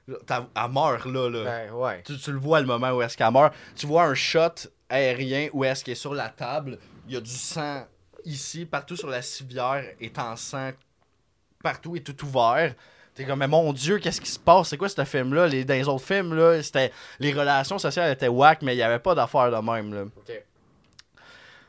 [0.08, 1.44] Elle meurt là, là.
[1.44, 2.04] Ben, ouais.
[2.04, 3.54] Tu, tu le vois le moment où est-ce qu'elle meurt.
[3.76, 6.80] Tu vois un shot aérien où est-ce qu'elle est sur la table.
[7.08, 7.86] Il y a du sang
[8.26, 10.72] ici, partout sur la civière est en sang.
[11.64, 12.74] Partout est tout ouvert.
[13.16, 14.70] T'es comme, mais mon Dieu, qu'est-ce qui se passe?
[14.70, 15.48] C'est quoi ce film-là?
[15.48, 18.84] Les, dans les autres films, là, c'était, les relations sociales étaient whack, mais il n'y
[18.84, 19.94] avait pas d'affaires de même.
[19.94, 20.04] Là.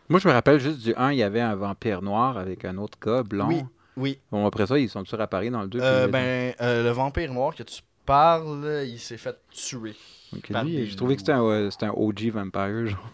[0.08, 2.76] Moi, je me rappelle juste du 1, il y avait un vampire noir avec un
[2.78, 3.48] autre gars blanc.
[3.48, 3.62] Oui,
[3.96, 4.18] oui.
[4.30, 5.78] Bon, après ça, ils sont tous apparus dans le 2.
[5.82, 9.94] Euh, ben, euh, le vampire noir que tu parles, il s'est fait tuer.
[10.32, 13.12] lui, des je trouvais que c'était un, un OG vampire, genre.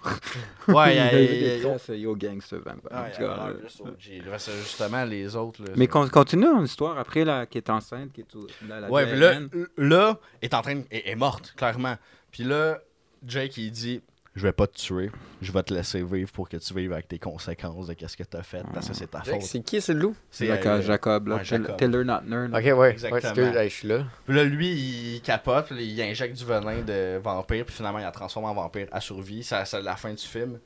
[0.69, 2.91] Ouais, il y a- a- Yo gangster vampire.
[2.91, 4.27] Ouais, en il tout y euh, OG.
[4.31, 5.63] Là, c'est justement les autres.
[5.65, 8.81] là, Mais con- continue dans l'histoire après, là, qui est enceinte, qui est au- la,
[8.81, 9.35] la Ouais, puis là,
[9.77, 11.97] là, est en train de- est, est morte, clairement.
[12.31, 12.79] Puis là,
[13.27, 14.01] Jake, il dit
[14.37, 17.07] Je vais pas te tuer, je vais te laisser vivre pour que tu vives avec
[17.07, 19.43] tes conséquences de qu'est-ce que t'as fait, parce que c'est ta faute.
[19.43, 20.17] c'est qui, c'est le loup?
[20.29, 21.37] C'est Jacob, euh, Jacob, là.
[21.37, 21.77] ouais, Taylor- Jacob.
[21.77, 22.49] Taylor Notner.
[22.49, 22.59] là.
[22.59, 22.73] Ok, ouais.
[22.73, 23.53] ouais Exactement.
[23.55, 24.05] hey, je suis là.
[24.27, 28.03] Puis là, lui, il capote, puis il injecte du venin de vampire, puis finalement, il
[28.03, 29.45] la transforme en vampire à survie.
[29.45, 30.59] C'est c'est la fin du film.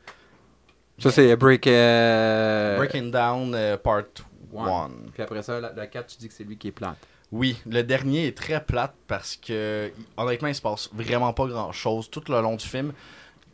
[0.99, 1.67] Ça, c'est Break.
[1.67, 4.05] euh, Breaking Down euh, Part
[4.53, 4.93] One.
[5.09, 5.11] 1.
[5.13, 6.97] Puis après ça, la, la 4, tu dis que c'est lui qui est plate.
[7.31, 11.71] Oui, le dernier est très plate parce que, honnêtement, il se passe vraiment pas grand
[11.73, 12.93] chose tout le long du film.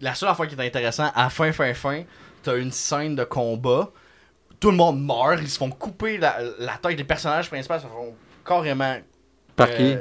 [0.04, 2.02] La seule affaire qui est intéressante, à fin, fin, fin,
[2.42, 3.90] t'as une scène de combat.
[4.60, 6.96] Tout le monde meurt, ils se font couper la, la tête.
[6.96, 8.14] Les personnages principaux se font
[8.46, 8.96] carrément.
[9.56, 9.96] Par euh, qui?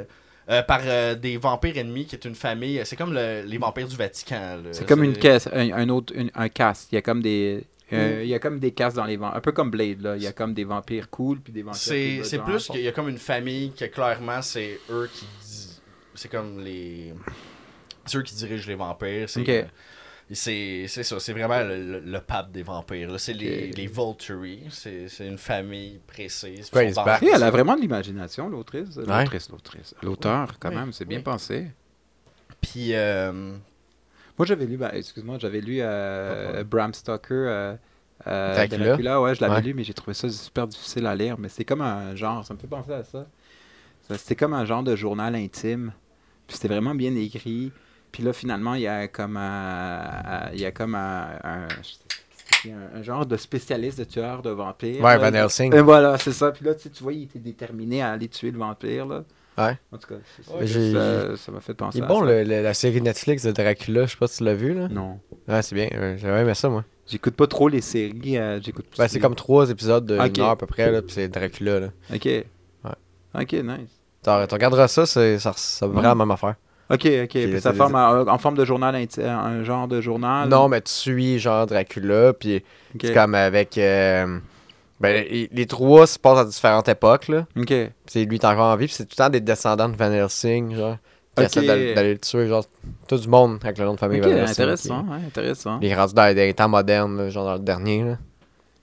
[0.50, 2.80] euh, Par euh, des vampires ennemis qui est une famille.
[2.84, 4.58] C'est comme le- les vampires du Vatican.
[4.72, 6.90] C'est comme une caisse, un, un autre, une- un cast.
[6.92, 7.64] Il y a comme des.
[7.92, 9.36] euh, Il y a comme des castes dans les vampires.
[9.36, 10.16] Un peu comme Blade, là.
[10.16, 11.78] Il y a comme des vampires cool, puis des vampires.
[11.80, 15.26] C'est plus c'est plus qu'il y a comme une famille que clairement c'est eux qui.
[16.14, 17.12] C'est comme les.
[18.06, 19.28] C'est eux qui dirigent les vampires.
[19.28, 19.40] C'est.
[20.32, 23.20] C'est c'est ça, c'est vraiment le, le- le pape des vampires.
[23.20, 24.62] C'est les, les Volturi.
[24.70, 26.70] C'est c'est une famille précise.
[26.72, 28.96] Ouais, Ils se elle a vraiment de l'imagination, l'autrice.
[28.96, 29.04] Ouais.
[29.06, 29.94] L'autrice, l'autrice.
[30.02, 31.24] L'auteur, quand Oui, même, c'est bien oui.
[31.24, 31.66] pensé.
[32.60, 32.94] Puis.
[32.94, 33.54] euh,
[34.38, 36.64] Moi, j'avais lu, ben, excuse-moi, j'avais lu euh.
[36.64, 37.74] Bram Stoker, euh,
[38.26, 38.86] euh, Dracula.
[38.88, 39.20] Dracula.
[39.20, 39.62] Ouais, je l'avais Ouais.
[39.62, 41.36] lu, mais j'ai trouvé ça super difficile à lire.
[41.38, 43.26] Mais c'est comme un genre, ça me fait penser à ça.
[44.08, 45.92] Ça, C'était comme un genre de journal intime.
[46.46, 47.72] Puis c'était vraiment bien écrit.
[48.14, 51.88] Puis là, finalement, il y a comme un, il y a comme un, un- je
[52.62, 55.02] sais- un- un genre de spécialiste de tueur de vampires.
[55.02, 55.30] Ouais, là.
[55.30, 55.74] Van Helsing.
[55.74, 56.52] Et voilà, c'est ça.
[56.52, 59.04] Puis là, tu, sais, tu vois, il était déterminé à aller tuer le vampire.
[59.06, 59.24] Là.
[59.58, 59.76] Ouais.
[59.90, 60.14] En tout cas,
[60.54, 62.26] Ouais, ça ça m'a fait penser Il est à bon, ça.
[62.26, 64.06] le- le- la série Netflix de Dracula.
[64.06, 64.86] Je sais pas si tu l'as vu, là.
[64.86, 65.18] Non.
[65.48, 65.88] Ouais, c'est bien.
[65.92, 66.84] euh, J'avais aimé ça, moi.
[67.08, 68.38] J'écoute pas trop les séries.
[68.38, 71.10] euh, j'écoute Ben, c'est comme trois épisodes de une heure à peu près, là, puis
[71.14, 71.88] c'est Dracula, là.
[72.14, 72.28] Ok.
[73.34, 73.90] Ok, nice.
[74.22, 75.92] Tu regarderas ça, ça, ça va Ouais.
[75.94, 76.54] vraiment la même affaire.
[76.90, 77.28] Ok, ok.
[77.30, 80.48] Puis ça forme en, en forme de journal, un genre de journal.
[80.48, 82.62] Non, mais tu suis, genre, Dracula, puis
[83.00, 83.78] c'est comme avec...
[83.78, 84.38] euh,
[85.00, 87.46] ben, les, les trois se passent à différentes époques, là.
[87.56, 87.66] Ok.
[87.66, 89.96] Puis c'est lui, t'es encore en vie, puis c'est tout le temps des descendants de
[89.96, 90.96] Van Helsing, genre,
[91.36, 92.64] qui d'aller le tuer, genre,
[93.08, 94.50] tout du monde avec le nom de famille Van Helsing.
[94.50, 95.78] intéressant, ouais, intéressant.
[95.82, 98.18] Il est rendu dans des temps modernes, là, genre dans le dernier, là.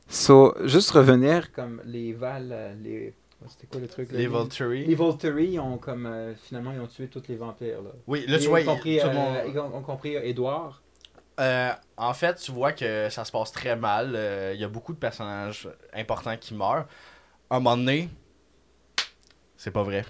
[0.10, 3.14] So, juste revenir comme les Val, euh, les
[3.48, 4.18] C'était quoi le truc là?
[4.18, 4.86] Les Volturi.
[4.86, 6.06] Les Volturi, ils ont comme.
[6.06, 7.82] euh, finalement, ils ont tué tous les vampires.
[7.82, 7.90] Là.
[8.08, 10.16] Oui, là, tu Ils vois, ont compris, tout le euh, monde- ils ont, ont compris
[10.16, 10.82] Edouard.
[11.40, 14.14] Euh, en fait, tu vois que ça se passe très mal.
[14.16, 16.86] Euh, Il y a beaucoup de personnages importants qui meurent.
[17.50, 18.10] À un moment donné,
[19.58, 20.06] c'est pas vrai.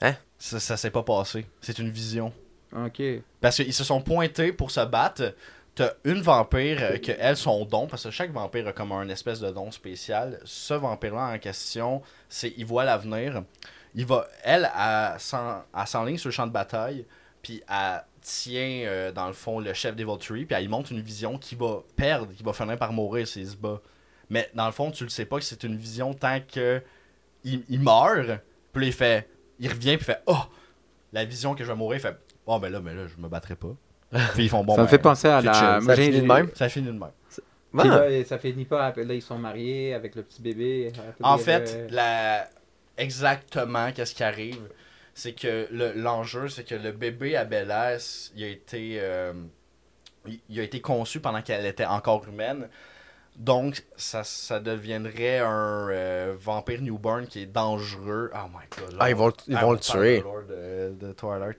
[0.00, 0.14] Hein?
[0.38, 1.46] Ça, ça s'est pas passé.
[1.60, 2.32] C'est une vision.
[2.76, 3.02] Ok.
[3.40, 5.34] Parce qu'ils se sont pointés pour se battre.
[5.78, 9.08] T'as une vampire euh, que elle son don, parce que chaque vampire a comme un
[9.10, 10.40] espèce de don spécial.
[10.44, 13.44] Ce vampire-là en question, c'est il voit l'avenir.
[13.94, 15.20] Il va, elle, elle
[15.86, 17.06] s'enligne sur le champ de bataille,
[17.42, 20.90] puis elle tient euh, dans le fond le chef des Volturi, puis elle lui montre
[20.90, 23.80] une vision qui va perdre, qui va finir par mourir s'il se bat.
[24.30, 26.82] Mais dans le fond, tu le sais pas que c'est une vision tant que
[27.44, 28.40] il, meurt,
[28.72, 30.42] puis là, il fait, il revient puis fait, oh,
[31.12, 33.28] la vision que je vais mourir, il fait, oh ben là, mais là, je me
[33.28, 33.76] battrai pas.
[34.34, 34.74] Puis ils font bon.
[34.76, 35.80] ça me fait penser à la.
[35.80, 36.50] Ça j'ai- finit de même?
[36.54, 37.10] Ça finit de même.
[37.78, 38.92] Ah, là, ça finit pas.
[38.96, 40.90] Là, ils sont mariés avec le petit bébé.
[41.22, 42.48] En Il y fait, avait- la...
[42.96, 44.60] exactement qu'est-ce qui arrive,
[45.14, 49.32] c'est que le- l'enjeu, c'est que le bébé à Bellas, il a été, euh,
[50.48, 52.68] il, a été conçu pendant qu'elle était encore humaine.
[53.36, 58.30] Donc, ça, ça deviendrait un euh, vampire newborn qui est dangereux.
[58.34, 58.92] Oh my god.
[58.94, 60.24] là, Ah, ils vont, le- ils vont on le tuer.
[61.00, 61.58] de Twilight.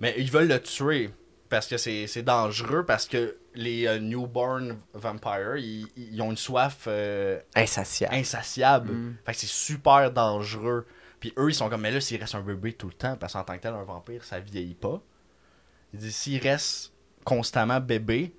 [0.00, 1.10] Mais ils veulent le tuer
[1.48, 6.36] parce que c'est c'est dangereux, parce que les euh, newborn vampires, ils, ils ont une
[6.36, 8.14] soif euh, Insatiable.
[8.14, 8.92] insatiable.
[8.92, 9.16] Mm.
[9.24, 10.86] Fait que c'est super dangereux.
[11.20, 13.32] Puis eux, ils sont comme, mais là, s'il reste un bébé tout le temps, parce
[13.32, 15.00] qu'en tant que tel, un vampire, ça vieillit pas.
[15.92, 16.92] Ils disent, s'il reste
[17.24, 18.34] constamment bébé,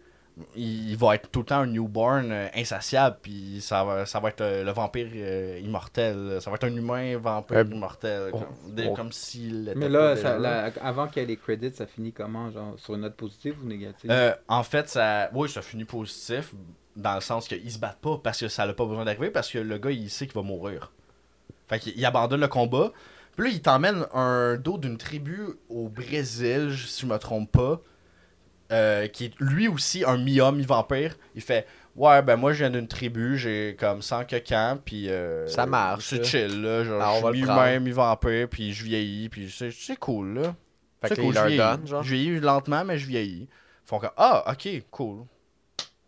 [0.56, 4.30] il, va être tout le temps un newborn euh, insatiable, puis ça va, ça va
[4.30, 6.39] être euh, le vampire euh, immortel.
[6.41, 8.32] Ça va être un humain vampire Euh, immortel.
[8.34, 8.93] oh, comme, oh.
[8.93, 11.86] comme s'il était Mais là, déjà ça- la- avant qu'il y ait les crédits, ça
[11.86, 14.12] finit comment Genre sur une note positive ou négative?
[14.12, 16.54] Euh, en fait, ça, oui, ça finit positif
[16.98, 19.50] dans le sens qu'ils se battent pas parce que ça n'a pas besoin d'arriver parce
[19.50, 20.91] que le gars il sait qu'il va mourir.
[21.67, 22.91] Fait qu'il il abandonne le combat.
[23.36, 27.52] Puis là, il t'emmène un dos d'une tribu au Brésil, je- si je me trompe
[27.52, 27.82] pas,
[28.71, 31.15] euh, qui est lui aussi un mi-homme, mi-vampire.
[31.36, 35.10] Il fait Ouais, ben moi, je viens d'une tribu, j'ai comme 100 que camp, puis.
[35.10, 36.23] euh, Ça marche, C'est là.
[36.25, 36.84] chill, là.
[36.84, 40.56] Genre, Ah, je le suis mi-humain, mi-vampire, puis je vieillis, puis c'est c'est cool, là.
[41.01, 41.78] Fait que cool, là, je il leur vieillis.
[41.80, 42.04] donne, genre.
[42.04, 43.47] Je vieillis lentement, mais je vieillis.
[43.49, 45.23] Ils font comme Ah, ok, cool.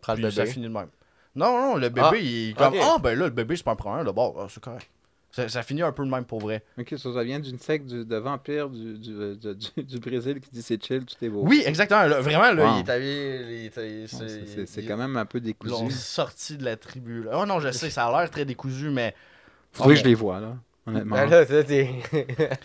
[0.02, 0.52] Prends le Puis ça bébé.
[0.52, 0.88] finit de même.
[1.34, 2.74] Non, non, le bébé, Ah, il est comme.
[2.82, 4.90] Ah, ben là, le bébé, c'est pas un problème, d'abord, ah, c'est correct.
[5.30, 6.64] Ça, ça finit un peu de même pour vrai.
[6.78, 9.34] Ok, ça, ça vient d'une secte du- de vampires du, du, euh,
[9.76, 11.42] du, Brésil qui dit c'est chill, tout est beau.
[11.44, 12.02] Oui, exactement.
[12.04, 12.74] là, vraiment, là, Wow.
[12.76, 13.70] il est
[14.10, 15.96] Bon, c'est- quand même un peu Ils l'ont décousu.
[15.96, 17.24] sorti de la tribu.
[17.24, 17.32] Là.
[17.34, 19.14] Oh non, je sais, ça a l'air très décousu, mais.
[19.72, 20.56] Faudrait que je les vois, là.
[20.88, 21.16] Honnêtement.
[21.16, 21.86] Ben là, t'es- t'es-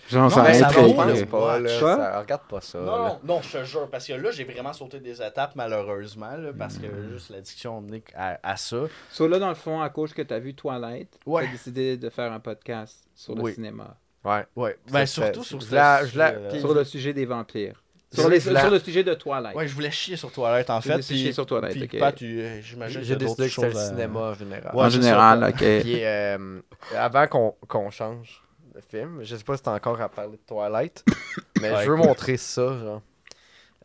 [0.10, 1.14] Genre, Non, ça mais ça intrigue, vaut, là.
[1.14, 1.26] là.
[1.26, 1.80] pas, là.
[1.80, 1.96] Quoi?
[1.98, 2.80] Ça- Regarde pas ça.
[2.80, 3.20] Non, là.
[3.24, 6.52] non, non, je te jure, parce que là, j'ai vraiment sauté des étapes, malheureusement, là,
[6.58, 7.12] parce que Hmm.
[7.12, 8.78] juste l'addiction à, à ça.
[9.10, 11.44] So, là, dans le fond, à cause que tu as vu Twilight, Ouais.
[11.44, 13.54] tu as décidé de faire un podcast sur le Oui.
[13.54, 13.96] cinéma.
[14.24, 14.46] Ouais.
[14.56, 17.83] Ouais, ben surtout sur la- Sur le sujet des vampires.
[18.14, 19.56] Sur, les- voulais- sur le sujet de Twilight.
[19.56, 20.92] Ouais, je voulais chier sur Toilette, en fait.
[20.92, 22.00] voulais chier Puis, sur Twilight, puis ok.
[22.00, 24.76] Pat, tu- euh, j'imagine J'ai décidé que c'était le cinéma en général.
[24.76, 25.82] Ouais, en c'est général, ça, ok.
[25.82, 26.60] Puis euh,
[26.96, 28.42] avant qu'on qu'on change
[28.76, 31.04] de film, je sais pas si t'as encore à parler de Twilight,
[31.62, 33.02] mais Ouais, je veux montrer ça, genre.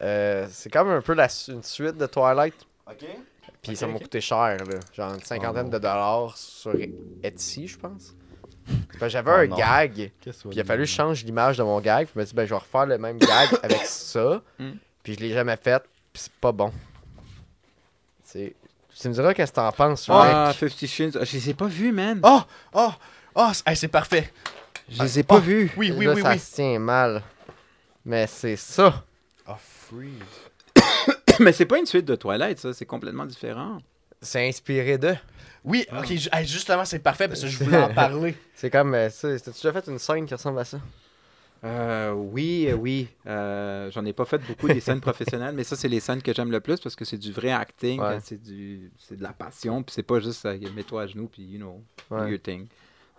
[0.03, 2.55] Euh, c'est comme un peu la, une suite de Twilight,
[2.87, 3.05] Ok.
[3.63, 4.79] puis ça m'a coûté cher, là.
[4.93, 5.71] Genre une cinquantaine non.
[5.71, 6.73] de dollars sur
[7.23, 8.15] Etsy, je pense.
[8.99, 9.57] Que J'avais Oh un non.
[9.57, 12.25] gag, puis il a fallu que je change l'image de mon gag, puis je me
[12.25, 14.71] suis dit, ben, je vais refaire le même gag avec ça, Mm.
[15.03, 16.73] puis je l'ai jamais fait, puis c'est pas bon.
[18.25, 18.55] C'est...
[19.01, 20.57] Tu me diras qu'est-ce que t'en penses, Ah, mec.
[20.57, 21.17] Fifty Shades.
[21.21, 22.21] Ah, Je les ai pas vus, man.
[22.25, 22.41] Oh!
[22.75, 22.91] Oh!
[23.35, 23.49] Oh!
[23.53, 24.33] c'est- hey, c'est parfait!
[24.91, 25.71] Je les ai pas Oh, vus.
[25.77, 26.39] Oui, oui, Là, oui, ça oui.
[26.39, 27.23] se tient mal.
[28.05, 29.05] Mais c'est ça.
[29.47, 30.11] Oh, freeze.
[31.41, 32.73] Mais c'est pas une suite de Twilight, ça.
[32.73, 33.79] C'est complètement différent.
[34.21, 35.15] C'est inspiré de.
[35.69, 38.35] Oui, ok, ju- hey, justement, c'est parfait parce que je voulais en parler.
[38.55, 38.95] C'est comme.
[38.95, 39.29] euh, ça.
[39.39, 40.81] T'as-tu déjà fait une scène qui ressemble à ça?
[41.65, 43.09] Euh, oui, euh, oui.
[43.27, 46.33] Euh, J'en ai pas fait beaucoup des scènes professionnelles, mais ça, c'est les scènes que
[46.33, 48.19] j'aime le plus parce que c'est du vrai acting, Ouais.
[48.23, 51.43] c'est du, c'est de la passion, puis c'est pas juste euh, mets-toi à genoux, puis
[51.43, 52.31] you know, do Ouais.
[52.31, 52.67] your thing.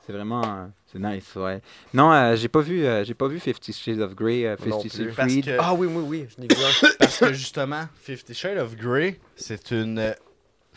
[0.07, 1.61] C'est vraiment, euh, c'est nice, ouais.
[1.93, 4.79] Non, euh, j'ai pas vu, euh, j'ai pas vu Fifty Shades of Grey, euh, Non
[4.81, 5.05] Fifty plus.
[5.09, 5.45] Shades Parce Freed.
[5.45, 6.25] que- Ah oui, oui, oui.
[6.35, 6.89] Je l'ai vu un.
[6.97, 10.13] Parce que justement, Fifty Shades of Grey, c'est une euh,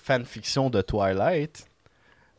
[0.03, 1.67] fanfiction de Twilight.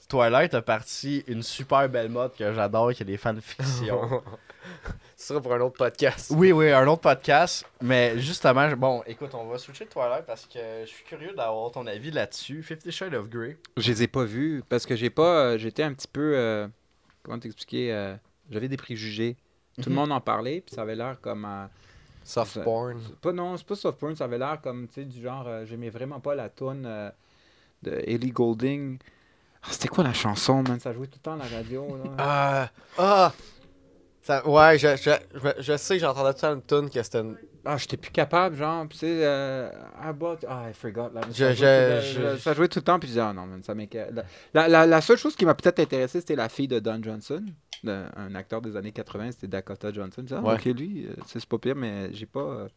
[0.10, 4.22] Twilight a parti une super belle mode que j'adore, qui est des fanfictions.
[5.18, 6.32] Ce sera pour un autre podcast.
[6.36, 7.66] oui, oui, un autre podcast.
[7.82, 11.72] Mais justement, bon, écoute, on va switcher de Twilight parce que je suis curieux d'avoir
[11.72, 12.62] ton avis là-dessus.
[12.64, 13.58] Fifty Shades of Grey.
[13.78, 16.68] Je les ai pas vus parce que j'ai pas, euh, j'étais un petit peu, euh,
[17.24, 18.16] comment t'expliquer, euh,
[18.52, 19.38] j'avais des préjugés.
[19.82, 20.02] Tout le Mhm.
[20.02, 21.66] monde en parlait, puis ça avait l'air comme euh,
[22.26, 23.00] Soft porn.
[23.22, 25.66] Pas non, c'est pas soft porn, ça avait l'air comme tu sais du genre euh,
[25.66, 26.86] j'aimais vraiment pas la tune
[27.84, 28.98] de Ellie Golding
[29.62, 30.80] Ah, C'était quoi la chanson, man?
[30.80, 32.12] Ça jouait tout le temps à la radio, là.
[32.18, 33.34] Ah, ah!
[34.22, 37.36] Ça, ouais, je, je, je, je sais, j'entendais tout ça une tune que c'était une.
[37.66, 39.70] Ah, j'étais plus capable, genre, tu sais, euh,
[40.02, 41.10] I bought- Ah, I forgot.
[41.14, 43.14] Là, Je- ça, jouait je- tout, le- je- ça jouait tout le temps, puis je
[43.14, 44.12] disais, ah non, man, ça m'inquiète.
[44.14, 47.02] La, la, la- la seule chose qui m'a peut-être intéressé, c'était la fille de Don
[47.04, 47.44] Johnson,
[47.84, 50.22] de- un acteur des années 80, c'était Dakota Johnson.
[50.22, 50.56] Je disais, ah, Ouais.
[50.56, 52.40] ok, lui, euh, c'est pas pire, mais j'ai pas.
[52.40, 52.68] euh,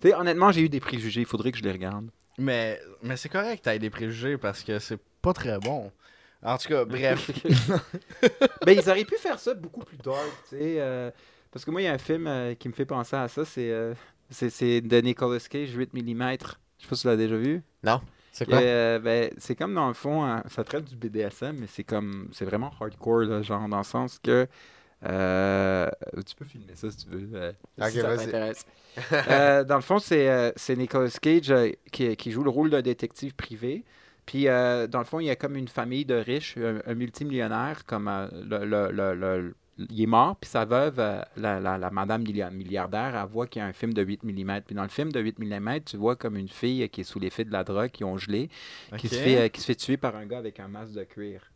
[0.00, 2.08] Tu sais, honnêtement, j'ai eu des préjugés, il faudrait que je les regarde.
[2.38, 5.90] Mais, mais c'est correct que t'aies des préjugés parce que c'est pas très bon.
[6.42, 7.30] En tout cas, bref.
[8.66, 10.18] ben, ils auraient pu faire ça beaucoup plus dark,
[10.48, 10.76] tu sais.
[10.80, 11.10] euh,
[11.50, 13.44] parce que moi, il y a un film euh, qui me fait penser à ça,
[13.44, 13.94] c'est euh,
[14.30, 16.36] c'est- de Nicolas Cage, 8 mm.
[16.78, 17.62] Je sais pas si tu l'as déjà vu.
[18.32, 18.58] C'est quoi?
[18.58, 22.28] Euh, ben, c'est comme dans le fond, hein, ça traite du BDSM, mais c'est comme,
[22.32, 24.48] c'est vraiment hardcore, là, genre dans le sens que
[25.06, 25.90] euh,
[26.26, 28.66] tu peux filmer ça si tu veux, euh, Ok, si ça t'intéresse.
[29.28, 31.52] Euh, dans le fond, c'est Nicolas Cage
[31.90, 33.84] qui, qui joue le rôle d'un détective privé.
[34.24, 37.84] Puis, dans le fond, il y a comme une famille de riches, un, un multimillionnaire,
[37.86, 39.54] comme le, le- le- le-
[39.90, 40.98] il est mort, puis sa veuve,
[41.36, 44.22] la, la- la madame millia- milliardaire, elle voit qu'il y a un film de 8
[44.22, 44.60] mm.
[44.64, 47.18] Puis dans le film de 8 mm, tu vois comme une fille qui est sous
[47.18, 48.48] l'effet de la drogue, qui ont gelé,
[48.98, 51.50] qui, se fait, qui se fait tuer par un gars avec un masque de cuir.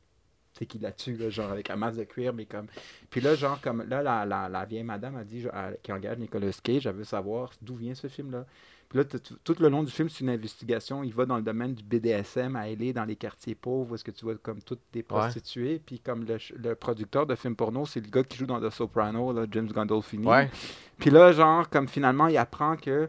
[0.58, 2.66] Tu sais, qui la tue, là, genre avec un masque de cuir, mais comme.
[3.10, 5.46] Puis là, genre, comme là, la, la, la vieille madame a dit,
[5.84, 8.44] qui engage Nicolas Cage, elle veut savoir d'où vient ce film-là.
[8.88, 9.04] Puis là,
[9.44, 11.04] tout le long du film, c'est une investigation.
[11.04, 14.02] Il va dans le domaine du BDSM à aller dans les quartiers pauvres, où est-ce
[14.02, 15.78] que tu vois comme toutes des prostituées.
[15.84, 18.70] Puis comme le, le producteur de films porno, c'est le gars qui joue dans The
[18.70, 20.26] Soprano, là, James Gandolfini.
[20.26, 20.50] Ouais.
[20.98, 23.08] Puis là, genre, comme finalement, il apprend que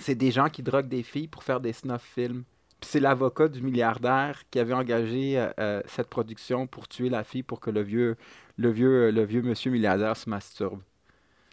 [0.00, 2.44] c'est des gens qui droguent des filles pour faire des snuff films.
[2.80, 7.42] C'est l'avocat du milliardaire qui avait engagé euh, euh, cette production pour tuer la fille
[7.42, 8.16] pour que le vieux,
[8.58, 10.80] le vieux, le vieux monsieur milliardaire se masturbe.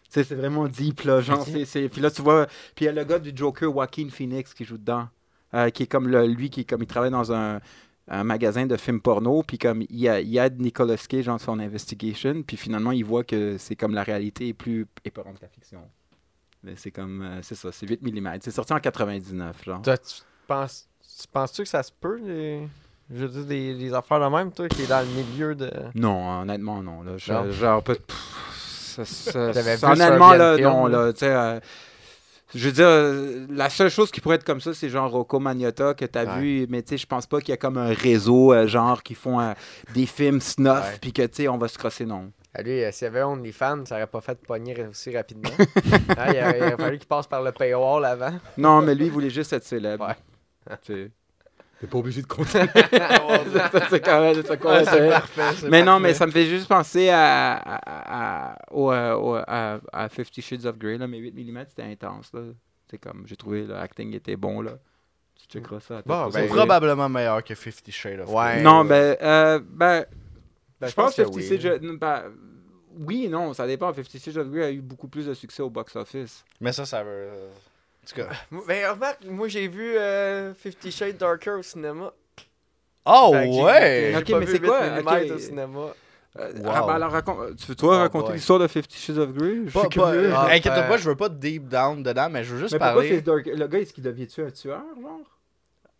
[0.08, 1.20] C'est vraiment deep, là.
[1.22, 3.72] Genre, c'est- c'est- Puis là, tu vois, puis il y a le gars du Joker,
[3.72, 5.08] Joaquin Phoenix, qui joue dedans.
[5.54, 7.60] euh, qui est comme le- lui, qui est comme il travaille dans un,
[8.08, 11.58] un magasin de films porno, puis comme il, a, il aide Nicolas Cage dans son
[11.60, 15.48] investigation, puis finalement, il voit que c'est comme la réalité est plus épeurante que la
[15.48, 15.82] fiction.
[16.62, 18.38] Mais c'est comme, c'est ça, c'est 8 mm.
[18.40, 19.82] C'est sorti en 99, genre.
[19.82, 20.14] Toi, tu
[20.46, 20.88] penses,
[21.32, 22.66] penses-tu que ça se peut, les...
[23.12, 25.70] je veux dire, des, des affaires de même, toi, qui est dans le milieu de.
[25.94, 27.02] Non, honnêtement, non.
[27.02, 27.50] Là, Je- Non?
[27.50, 31.12] genre, ça- ça- ça- sur honnêtement, là, film, non, là?
[31.12, 31.60] tu sais, euh,
[32.54, 35.38] je veux dire, euh, la seule chose qui pourrait être comme ça, c'est genre Rocco
[35.40, 36.40] Magnotta que t'as Ouais.
[36.40, 39.02] vu, mais tu sais, je pense pas qu'il y a comme un réseau, euh, genre,
[39.02, 39.52] qui font euh,
[39.94, 42.30] des films snuff, puis que, tu sais, on va se crosser, non.
[42.54, 45.48] Ah, lui, euh, s'il y avait OnlyFans, ça aurait pas fait pogner aussi rapidement.
[45.58, 45.64] Hein,
[46.34, 48.32] il, aurait, il aurait fallu qu'il passe par le paywall avant.
[48.58, 50.06] Non, mais lui, il voulait juste être célèbre.
[50.06, 50.14] Ouais.
[50.82, 51.10] Tu sais.
[51.80, 52.66] T'es pas obligé de continuer.
[53.90, 55.42] C'est quand même- c'est quoi, Ouais, c'est c'est- parfait.
[55.56, 56.02] c'est Mais non, parfait.
[56.02, 60.40] mais ça me fait juste penser à, à, à, au, euh, au- à, à Fifty
[60.42, 62.32] Shades of Grey, là, mais 8 mm, c'était intense.
[62.34, 62.42] Là.
[62.88, 64.60] C'est comme, j'ai trouvé l'acting était bon.
[64.62, 64.78] Là.
[65.34, 65.98] Tu checkeras ça.
[65.98, 66.48] à Bon, C'est ben, reposée.
[66.58, 68.52] probablement meilleur que Fifty Shades of Ouais.
[68.54, 68.62] Grey.
[68.62, 70.04] Non, ben, euh, ben,
[70.80, 71.60] Ben, je pense que Fifty oui.
[71.60, 72.22] Shades of- ben,
[73.00, 73.92] oui non, ça dépend.
[73.92, 76.44] Fifty Shades of Grey a eu beaucoup plus de succès au box-office.
[76.60, 77.28] Mais ça, ça veut.
[78.04, 78.28] En tout cas.
[78.66, 82.12] Ben, remarque, moi j'ai vu euh, Fifty Shades Darker au cinéma.
[83.04, 84.10] Oh, Fait que j'ai- ouais!
[84.12, 84.80] J'ai Ok, pas mais vu c'est 8 quoi?
[84.90, 85.30] mm Ok.
[85.30, 85.78] au cinéma.
[86.38, 86.70] Euh, Wow.
[86.74, 88.36] ah, ben, alors, raconte- tu veux toi Oh raconter boy.
[88.36, 89.62] l'histoire de Fifty Shades of Grey?
[89.66, 90.32] Je Pas, suis pas, curieux.
[90.34, 92.78] Ah, inquiète-toi euh, pas, je veux pas deep down dedans, mais je veux juste mais
[92.78, 93.08] pourquoi parler.
[93.10, 93.44] c'est dark?
[93.46, 95.20] Le gars, est-ce qu'il devient-tu un tueur, genre?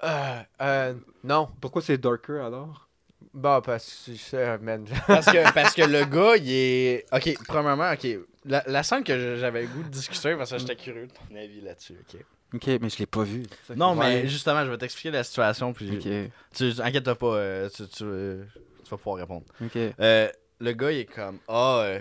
[0.05, 1.49] Euh, euh, non.
[1.61, 2.89] Pourquoi c'est darker alors?
[3.35, 4.85] Bon, parce que c'est man.
[5.07, 7.05] Parce que, parce que le gars, il est.
[7.13, 8.07] Ok, premièrement, ok.
[8.45, 11.37] La, la scène que j'avais le goût de discuter, parce que j'étais curieux de ton
[11.37, 12.21] avis là-dessus, ok.
[12.55, 13.45] Ok, mais je l'ai pas vu.
[13.77, 15.91] Non, mais justement, je vais t'expliquer la situation, puis.
[15.97, 18.45] Ok, Tu, inquiète-toi pas, euh, tu, tu, euh,
[18.85, 19.45] tu vas pouvoir répondre.
[19.65, 19.77] ok.
[20.01, 20.29] Euh,
[20.61, 21.99] le gars, il est comme Ah, euh,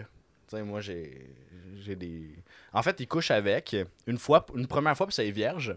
[0.50, 1.26] tu sais, moi, j'ai
[1.80, 2.36] j'ai des.
[2.74, 3.76] En fait, il couche avec
[4.08, 5.76] une fois, une première fois, puis c'est vierge.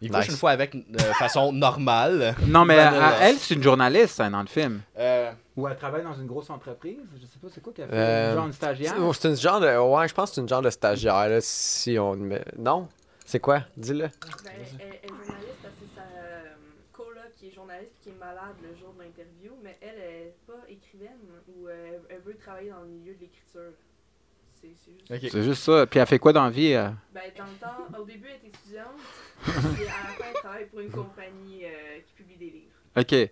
[0.00, 2.34] Il couche une fois avec de façon normale.
[2.46, 4.80] Non, mais à- elle, c'est une journaliste hein, dans le film.
[4.98, 6.98] Euh, Ou elle travaille dans une grosse entreprise.
[7.20, 7.94] Je sais pas, c'est quoi qu'elle fait?
[7.94, 8.94] Euh, Genre une stagiaire?
[9.14, 9.66] C'est une genre de.
[9.78, 12.16] Ouais, je pense que c'est une genre de stagiaire, là, si on.
[12.56, 12.88] Non?
[13.26, 13.60] C'est quoi?
[13.76, 14.08] Dis-le.
[14.08, 14.10] Ben,
[14.80, 16.54] elle, elle est journaliste parce que c'est sa euh,
[16.92, 20.60] coloc qui est journaliste qui est malade le jour de l'interview, mais elle est pas
[20.68, 23.72] écrivaine ou euh, elle veut travailler dans le milieu de l'écriture.
[24.60, 25.10] C'est juste.
[25.10, 25.30] ok.
[25.30, 25.86] C'est juste ça.
[25.86, 26.72] Puis elle fait quoi dans la vie?
[26.72, 26.88] euh?
[27.12, 28.96] Ben, dans le temps, au début, elle est étudiante,
[29.46, 32.72] et à la fin, elle travaille pour une compagnie euh, qui publie des livres.
[32.96, 33.30] Ok.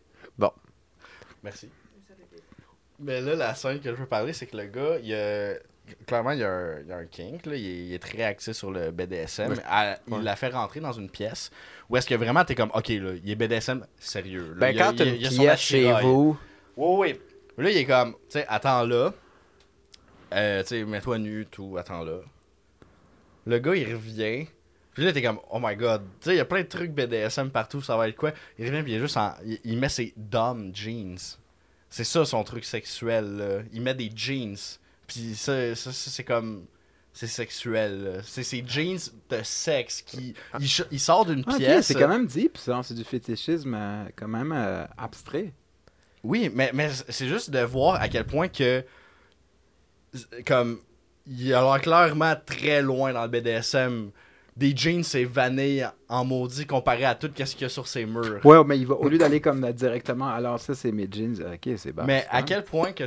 [1.43, 1.71] Merci.
[3.01, 5.55] Mais là, la scène que je veux parler, c'est que le gars, il a...
[6.07, 7.57] clairement, il y a un, a kink, là.
[7.57, 9.55] Il, est, il est très axé sur le BDSM.
[9.67, 10.23] À- il Ouais.
[10.23, 11.51] l'a fait rentrer dans une pièce
[11.89, 14.51] où est-ce que vraiment t'es comme, ok, là, il est BDSM sérieux.
[14.55, 14.61] là.
[14.61, 16.39] Ben, Il quand t'as une il pièce chez vous.
[16.77, 17.21] Oui, oui.
[17.65, 19.13] Là, il est comme, tu sais, attends là.
[20.33, 22.19] Euh, tu sais, mets-toi nu, tout, attends là.
[23.47, 24.47] Le gars, il revient.
[24.95, 26.03] Puis là, t'es comme, oh my god.
[26.21, 28.33] Tu sais, il y a plein de trucs BDSM partout, ça va être quoi?
[28.59, 29.35] Il revient, puis il est juste en.
[29.45, 31.17] Il, il met ses dumb jeans.
[31.91, 33.63] C'est ça son truc sexuel, là.
[33.73, 34.57] Il met des jeans.
[35.09, 36.67] Puis ça, ça, ça, c'est comme.
[37.13, 38.23] C'est sexuel.
[38.25, 38.99] C'est ses jeans
[39.29, 40.35] de sexe qui.
[40.91, 41.87] Il, sort d'une Ah, pièce.
[41.87, 42.81] c'est quand même deep, ça.
[42.85, 45.53] C'est du fétichisme euh, quand même euh, abstrait.
[46.23, 48.85] Oui, mais, mais c'est juste de voir à quel point que.
[50.47, 50.81] Comme.
[51.27, 54.11] Il a l'air clairement très loin dans le BDSM.
[54.57, 58.05] Des jeans, c'est vanille en maudit comparé à tout ce qu'il y a sur ses
[58.05, 58.41] murs.
[58.45, 61.37] Ouais, mais il va, au lieu d'aller comme directement, alors ça, c'est mes jeans.
[61.55, 62.03] Ok, c'est bon.
[62.05, 63.05] mais à quel point que.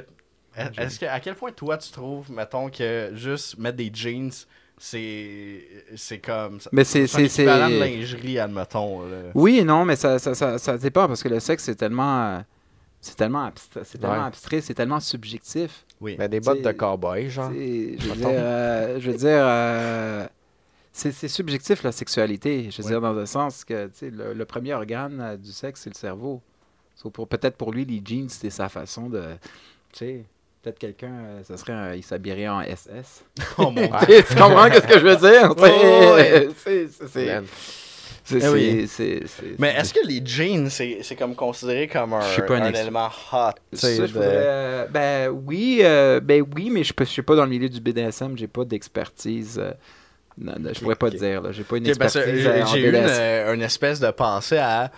[0.78, 4.32] Est-ce que à quel point toi tu trouves, mettons, que juste mettre des jeans,
[4.78, 5.62] c'est.
[5.96, 6.60] C'est comme.
[6.72, 7.08] Mais c'est.
[7.08, 9.02] C'est c'est- de c'est- lingerie, admettons.
[9.02, 9.18] là.
[9.34, 12.24] Oui non, mais ça, ça, ça, ça dépend parce que le sexe, c'est tellement.
[12.38, 12.40] euh,
[13.02, 14.28] C'est tellement, abstrait, c'est tellement Ouais.
[14.28, 15.84] abstrait, c'est tellement subjectif.
[16.00, 16.16] Oui.
[16.18, 17.52] Mais des bottes de cowboy, genre.
[17.54, 20.26] C'est- Je veux dire, euh, je veux dire euh,
[20.96, 22.70] c'est subjectif la sexualité.
[22.72, 22.92] Je veux Ouais.
[22.92, 25.90] dire, dans le sens que tu sais, le, le premier organe euh, du sexe, c'est
[25.90, 26.42] le cerveau.
[26.96, 29.24] So, pour- Peut-être pour lui, les jeans, c'était sa façon de.
[29.92, 30.24] Tu sais,
[30.62, 33.24] peut-être quelqu'un, euh, ça serait un- il s'habillerait en SS.
[33.58, 35.54] Oh mon Tu comprends ce que je veux dire?
[35.58, 35.66] Oh,
[36.64, 37.44] c'est-
[38.32, 38.88] Eh oui.
[39.60, 43.10] Mais est-ce que les jeans, c'est comme considéré comme un, Je suis pas un élément
[43.34, 43.50] hot?
[43.74, 47.50] Ça, de- euh, ben oui, euh, ben oui, mais je ne suis pas dans le
[47.50, 49.58] milieu du BDSM, j'ai pas d'expertise.
[49.60, 49.74] euh,
[50.38, 51.52] non, non, je pourrais pas te dire, là.
[51.52, 52.24] J'ai pas une expertise.
[52.72, 54.92] j'ai eu une, euh, une espèce de pensée à.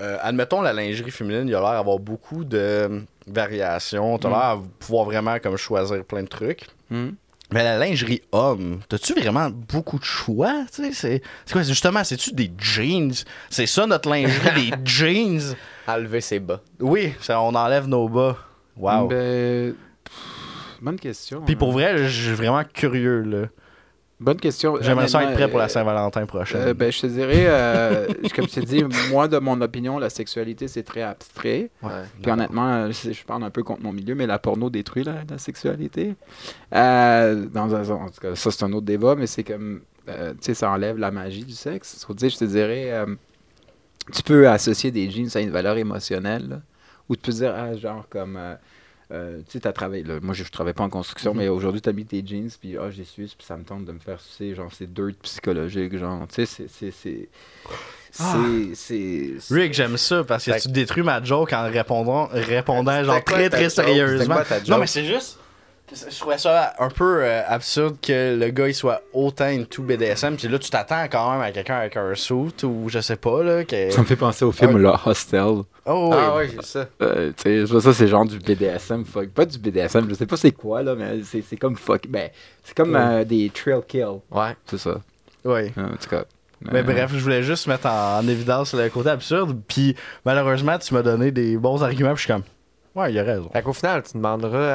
[0.00, 4.18] euh, admettons, la lingerie féminine, il a l'air d'avoir beaucoup de variations.
[4.18, 4.32] T'as Mm.
[4.32, 6.66] l'air de pouvoir vraiment comme choisir plein de trucs.
[6.90, 7.10] Hmm.
[7.50, 10.64] Mais la lingerie homme, t'as-tu vraiment beaucoup de choix?
[10.70, 10.90] C'est
[11.50, 11.62] quoi?
[11.62, 13.12] c'est Justement, c'est-tu des jeans?
[13.48, 15.56] C'est ça notre lingerie, des jeans?
[15.86, 16.60] Enlever ses bas.
[16.78, 18.36] Oui, ça, on enlève nos bas.
[18.76, 19.08] Wow.
[19.08, 19.74] Ben,
[20.82, 21.40] bonne question.
[21.40, 21.72] Puis pour hein.
[21.72, 23.46] vrai, je suis vraiment curieux, là.
[24.20, 24.78] Bonne question.
[24.80, 26.60] J'aimerais ça être prêt pour la euh, Saint-Valentin prochaine.
[26.60, 30.10] euh, ben, je te dirais, euh, comme je te dis, moi, de mon opinion, la
[30.10, 31.70] sexualité, c'est très abstrait.
[31.82, 31.90] Ouais.
[32.20, 35.04] Puis honnêtement, euh, je je parle un peu contre mon milieu, mais la porno détruit
[35.04, 36.14] la, la sexualité.
[36.74, 40.32] Euh, dans un, en tout cas, ça, c'est un autre débat, mais c'est comme, euh,
[40.32, 42.04] tu sais, ça enlève la magie du sexe.
[42.08, 42.92] Je te dirais,
[44.12, 46.60] tu peux associer des jeans à une valeur émotionnelle, là,
[47.08, 48.36] ou tu peux dire, ah, genre, comme,
[49.12, 51.38] euh, tu sais, t'as travaillé, là, moi, je, je travaille pas en construction, Mhm.
[51.38, 53.92] mais aujourd'hui, t'as mis tes jeans, puis, ah, j'ai su, puis ça me tente de
[53.92, 57.28] me faire sucer, genre, c'est dirt psychologique, genre, tu sais, c'est, c'est, c'est,
[58.20, 58.36] Ah.
[58.74, 63.22] c'est, c'est, Rick, j'aime ça parce que tu détruis ma joke en répondant, répondant genre
[63.22, 64.36] très très sérieusement.
[64.68, 65.38] Non, mais c'est juste.
[65.90, 70.36] Je trouvais ça un peu euh, absurde que le gars il soit autant into BDSM.
[70.36, 73.42] Puis là, tu t'attends quand même à quelqu'un avec un suit ou je sais pas.
[73.42, 73.64] là.
[73.64, 73.90] Que...
[73.90, 74.82] Ça me fait penser au film Ouais.
[74.82, 75.62] là, Hostel.
[75.86, 76.86] Oh, Ah ouais, j'ai ça.
[77.00, 79.04] Euh, tu sais, je vois ça, c'est genre du BDSM.
[79.06, 79.30] Fuck.
[79.30, 82.06] Pas du BDSM, je sais pas c'est quoi, là, mais c'est c'est comme fuck.
[82.08, 82.28] Ben,
[82.62, 83.00] c'est comme Ouais.
[83.00, 84.20] euh, des trail kills.
[84.30, 84.54] Ouais.
[84.66, 85.00] C'est ça.
[85.44, 85.72] Oui.
[85.78, 86.24] En tout cas.
[86.72, 89.56] Mais bref, je voulais juste mettre en, en évidence le côté absurde.
[89.68, 92.14] Puis malheureusement, tu m'as donné des bons arguments.
[92.14, 92.42] Puis je suis comme,
[92.98, 93.48] ouais, il a raison.
[93.52, 94.72] Fait qu'au final, tu demanderas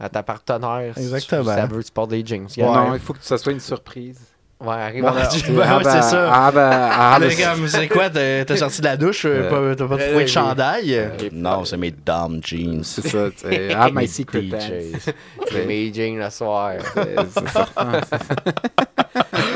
[0.00, 1.42] à, à ta partenaire Exactement.
[1.42, 2.46] si ça veut que tu portes des jeans.
[2.56, 2.62] Ouais.
[2.64, 4.20] Non, il faut que ça soit une surprise.
[4.58, 6.30] Ouais, arrive sais, Ouais, ah ouais, ben, c'est ça.
[6.32, 9.74] Ah ben, ah ben, Mais comme, c'est quoi, t'as t'as sorti de la douche, euh,
[9.74, 10.94] t'as pas trouvé de euh, chandail?
[10.94, 12.82] euh, non, c'est mes dumb jeans.
[12.82, 13.74] c'est ça, tu sais.
[13.76, 14.44] Ah, my secret.
[15.50, 16.72] C'est mes jeans le soir.
[16.94, 17.16] C'est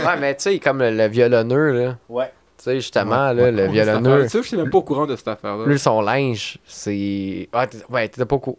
[0.07, 1.97] ouais, mais tu sais, comme le, le violonneux, là.
[2.09, 2.31] Ouais.
[2.61, 4.23] Tu sais, justement, Ouais, là, ouais, le violonneux.
[4.25, 5.65] Tu sais, je suis même pas au courant de cette affaire-là.
[5.67, 7.49] Lui, son linge, c'est.
[7.55, 8.59] Ah, t'es- ouais, t'étais pas au cou-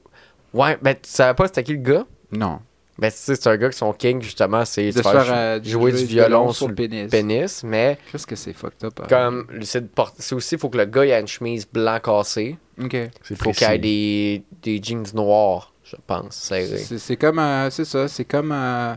[0.53, 2.05] Ouais, ben, tu savais pas c'était qui le gars?
[2.31, 2.59] Non.
[2.97, 5.59] Ben, tu sais, c'est un gars qui son king, justement, c'est De faire faire euh,
[5.63, 7.09] jouer du violon sur le pénis.
[7.11, 8.99] pénis, mais Qu'est-ce que c'est fucked up?
[9.01, 9.05] hein?
[9.07, 11.99] comme, c'est de porter- c'est aussi, il faut que le gars ait une chemise blanc
[12.03, 12.57] cassée.
[12.83, 12.97] Ok.
[13.23, 16.77] C'est faut qu'il ait des, des jeans noirs, je pense, serrés.
[16.79, 17.39] C'est c'est comme.
[17.39, 18.51] euh, c'est ça, c'est comme.
[18.51, 18.93] euh,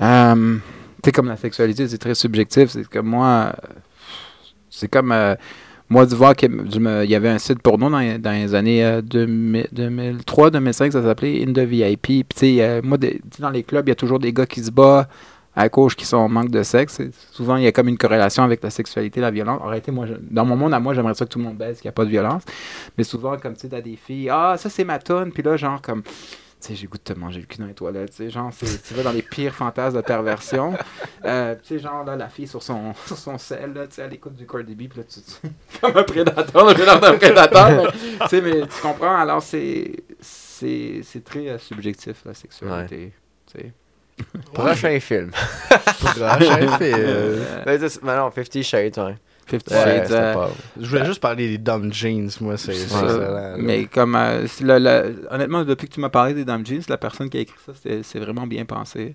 [0.00, 0.56] euh,
[1.02, 2.70] tu sais, comme la sexualité, c'est très subjectif.
[2.70, 3.52] C'est comme moi.
[4.72, 5.12] C'est comme.
[5.12, 5.34] euh,
[5.88, 9.02] moi, de voir qu'il il y avait un site dans, les- dans les années euh,
[9.02, 12.00] 2000 2003, 2005, ça s'appelait In the VIP.
[12.02, 12.96] Puis, tu sais, euh, moi,
[13.38, 15.10] dans les clubs, il y a toujours des gars qui se battent
[15.54, 17.02] à gauche qui sont en manque de sexe.
[17.30, 19.60] Souvent, il y a comme une corrélation avec la sexualité, la violence.
[19.62, 21.78] En réalité, moi, dans mon monde, à moi, j'aimerais ça que tout le monde baisse,
[21.82, 22.42] qu'il n'y a pas de violence.
[22.96, 25.30] Mais souvent, comme tu sais, t'as des filles, ah, ça, c'est ma tonne.
[25.30, 26.02] Puis là, genre, comme,
[26.68, 28.10] sais, j'ai goût de te manger le cul dans les toilettes.
[28.10, 30.74] Tu sais, genre, c'est- tu vas dans les pires fantasmes de perversion.
[31.24, 34.02] Euh, tu sais, genre, là, la fille sur son, sur son sel, là, tu sais,
[34.02, 37.16] elle écoute du Cardi B, puis là, tu, tu- comme un prédateur, le prédateur, un
[37.18, 37.70] prédateur.
[37.70, 43.12] mais, tu sais, mais tu comprends, alors c'est, c'est, c'est très euh, subjectif, la sexualité.
[43.52, 43.72] tu sais.
[44.52, 45.30] Prochain film.
[46.00, 46.38] Prochain
[46.78, 46.78] film.
[46.82, 49.16] Euh, Ben, mais non, Fifty Shades, ouais.
[49.58, 50.50] Fifty Ouais, Shades, c'était euh, pas-
[50.80, 52.96] Je voulais juste parler des dumb jeans, moi, c'est ça.
[53.58, 56.80] Mais comme, euh, c'est le- le- honnêtement, depuis que tu m'as parlé des Dumb Jeans,
[56.88, 57.72] la personne qui a écrit ça,
[58.02, 59.14] c'est vraiment bien pensé.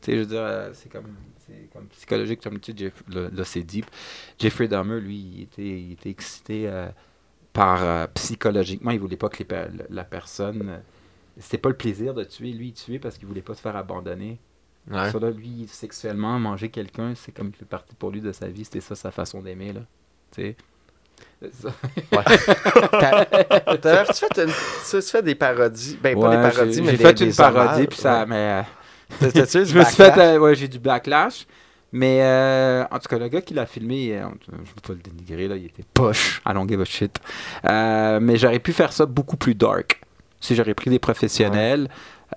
[0.00, 1.04] Tu sais, je veux dire, euh, c'est comme,
[1.90, 3.84] psychologique, comme tu dis, là, c'est deep.
[4.38, 6.86] Jeffrey Dahmer, lui, il était, il était excité euh,
[7.52, 10.80] par euh, psychologiquement, il voulait pas que les per- la personne.
[11.38, 13.76] c'était pas le plaisir de tuer, lui, il tuait parce qu'il voulait pas se faire
[13.76, 14.38] abandonner.
[14.88, 15.10] Ouais.
[15.10, 18.46] Ça, là, lui, sexuellement, manger quelqu'un, c'est comme il fait partie pour lui de sa
[18.48, 19.80] vie, c'était ça sa façon d'aimer, là.
[20.32, 20.56] Tu sais.
[23.80, 24.04] T'as-
[24.44, 24.50] une...
[24.90, 25.98] tu fais des parodies?
[26.02, 27.86] Ben, pas Ouais, des parodies, j'ai- mais J'ai des, fait des une parodie, hommages.
[27.86, 28.20] puis ça.
[28.20, 28.26] Ouais.
[28.26, 28.36] Mais.
[28.36, 28.62] euh,
[29.20, 30.02] T'as- T'as-tu eu du je me suis fait.
[30.08, 30.26] backlash?
[30.28, 31.46] euh, ouais, j'ai du backlash.
[31.92, 34.92] Mais euh, en tout cas, le gars qui l'a filmé, euh, je ne veux pas
[34.92, 36.40] le dénigrer, là, il était poche.
[36.48, 37.18] I don't give a shit.
[37.68, 40.00] Euh, mais j'aurais pu faire ça beaucoup plus dark.
[40.40, 41.88] Si j'aurais pris des professionnels,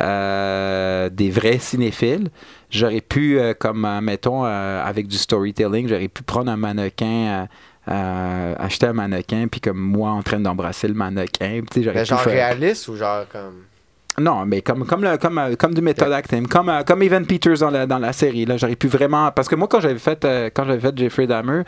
[0.02, 2.30] euh, des vrais cinéphiles,
[2.70, 7.48] j'aurais pu, euh, comme, euh, mettons, avec du storytelling, j'aurais pu prendre un mannequin.
[7.86, 12.88] acheter un mannequin puis comme moi en train d'embrasser le mannequin Mais genre faire- réaliste
[12.88, 13.64] ou genre comme.
[14.24, 17.70] non, mais comme, comme, le- comme, comme du method acting, comme, comme Evan Peters dans
[17.72, 18.46] la, dans la série.
[18.46, 19.32] Là, j'aurais pu vraiment.
[19.32, 20.26] Parce que moi, quand j'avais fait,
[20.56, 21.64] quand j'avais fait Jeffrey Dahmer,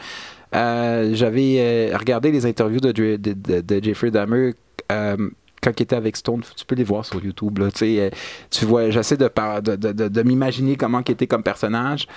[0.56, 1.58] euh, j'avais
[1.92, 4.54] euh, regardé les interviews de, de, de- de Jeffrey Dahmer.
[4.92, 5.18] euh,
[5.66, 7.58] quand il était avec Stone, tu peux les voir sur YouTube.
[7.58, 8.10] Là, tu euh,
[8.52, 9.28] tu vois, j'essaie de,
[9.62, 12.08] de, de, de- de m'imaginer comment il était comme personnage.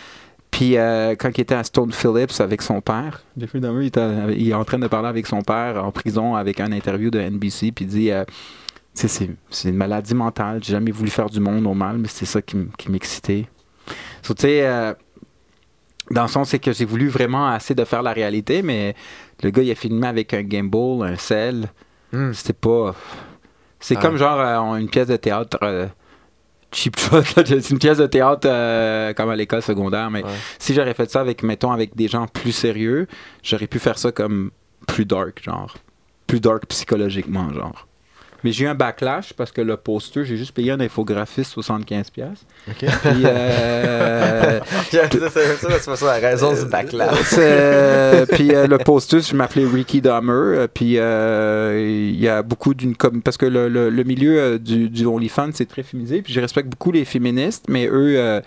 [0.51, 4.35] Puis euh, quand il était à Stone Phillips avec son père, Jeffrey Dahmer, il, était-
[4.37, 7.19] il est en train de parler avec son père en prison avec un interview de
[7.19, 8.25] NBC, puis il dit euh,
[8.95, 9.29] c'est
[9.65, 10.61] une maladie mentale.
[10.63, 12.57] J'ai jamais voulu faire du monde au mal, mais c'est ça qui,
[12.89, 13.47] m'excitait.
[14.23, 14.93] So, tu sais, euh,
[16.11, 18.95] dans le sens, c'est que j'ai voulu vraiment assez de faire la réalité, mais
[19.43, 21.69] le gars, il a filmé avec un gimbal, un sel.
[22.13, 22.33] Hmm.
[22.33, 22.95] C'était pas.
[23.81, 24.01] C'est Ah.
[24.01, 25.59] comme genre euh, une pièce de théâtre.
[25.63, 25.87] euh,
[26.73, 30.31] cheap shot, c'est une pièce de théâtre euh, comme à l'école secondaire, mais Ouais.
[30.59, 33.07] si j'aurais fait ça avec, mettons, avec des gens plus sérieux,
[33.43, 34.51] j'aurais pu faire ça comme
[34.87, 35.75] plus dark, genre.
[36.27, 37.87] Plus dark psychologiquement, genre.
[38.45, 42.11] Mais j'ai eu un backlash parce que le poster, j'ai juste payé un infographiste 75$.
[42.13, 42.47] piastres.
[42.69, 42.77] Ok.
[42.79, 44.61] Puis, euh,
[44.91, 45.09] ça,
[45.81, 47.19] c'est ça, la raison du backlash.
[47.25, 50.33] c'est- puis euh, le poster, je m'appelais Ricky Dahmer.
[50.33, 54.59] euh, Puis euh, il y a beaucoup d'une parce que le, le- le milieu euh,
[54.59, 56.23] du, du OnlyFans c'est très féminisé.
[56.23, 58.41] Puis je respecte beaucoup les féministes, mais eux.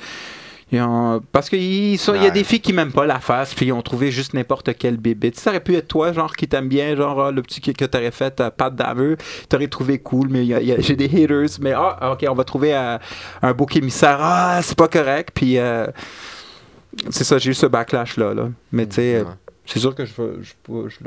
[0.79, 3.81] Ont- parce qu'il y a des filles qui m'aiment pas la face, puis ils ont
[3.81, 5.31] trouvé juste n'importe quel bébé.
[5.35, 7.83] Ça aurait pu être toi, genre, qui t'aime bien, genre, ah, le petit que, que
[7.85, 9.15] t'aurais fait, euh, Pat Damer,
[9.49, 12.11] t'aurais trouvé cool, mais il y a- il y a- j'ai des haters, mais ah,
[12.13, 12.97] ok, on va trouver euh,
[13.41, 15.87] un bouc émissaire, ah, c'est pas correct, puis euh,
[17.09, 18.49] c'est ça, j'ai eu ce backlash-là, là.
[18.71, 19.27] Mais tu sais, Ouais.
[19.65, 20.97] c'est sûr que je, je, peux- je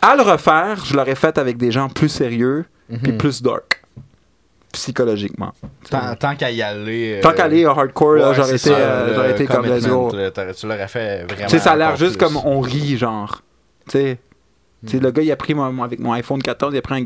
[0.00, 2.64] à le refaire, je l'aurais fait avec des gens plus sérieux,
[3.02, 3.18] puis Mhm.
[3.18, 3.81] plus dark,
[4.72, 5.52] psychologiquement.
[5.90, 7.18] Tant, tant qu'à y aller.
[7.18, 10.66] euh, Tant qu'aller au hardcore, ouais, j'aurais été, ça, euh, été comme là, t'aurais- Tu
[10.66, 11.46] l'aurais fait vraiment.
[11.46, 12.26] Tu sais, ça a l'air juste plus.
[12.26, 13.42] comme on rit, genre.
[13.88, 14.18] Tu sais.
[14.98, 17.04] Le gars, il a pris mon, avec mon iPhone 14, il a pris un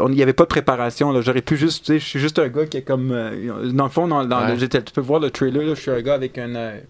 [0.00, 1.20] on- Il n'y avait pas de préparation, là.
[1.20, 3.10] J'aurais pu juste, tu sais, je suis juste un gars qui est comme.
[3.12, 4.56] euh, dans le fond, dans, dans Ouais.
[4.56, 6.54] le- tu peux voir le trailer, là, je suis un gars avec un.
[6.54, 6.80] euh,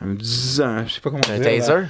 [0.00, 0.16] un, un-
[0.86, 1.84] je sais pas comment Un taser?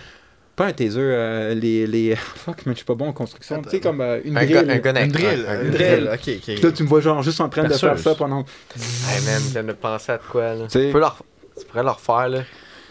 [0.63, 2.15] Pas un taser, euh, les, les.
[2.17, 3.61] Fuck, mais je suis pas bon en construction.
[3.63, 4.59] Tu sais, comme euh, une Un, drill.
[4.71, 5.45] un Une drill.
[5.49, 6.11] un- un Une drill.
[6.13, 6.63] Ok, Puis ok.
[6.63, 8.45] là, tu me vois genre juste en train de faire ça pendant.
[8.77, 10.67] Hey man, je viens de penser à de quoi là.
[10.71, 11.19] Tu peux leur...
[11.59, 12.39] tu pourrais leur faire là.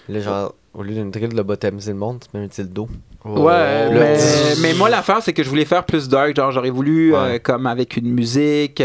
[0.09, 2.47] Là, genre, au lieu d'une drill de lobotomiser le monde, tu mets un.
[2.47, 2.87] Ouais,
[3.23, 3.43] Oh.
[3.93, 7.13] mais, Le- mais moi l'affaire c'est que je voulais faire plus dark, genre j'aurais voulu
[7.13, 7.39] euh, Ouais.
[7.39, 8.81] comme avec une musique,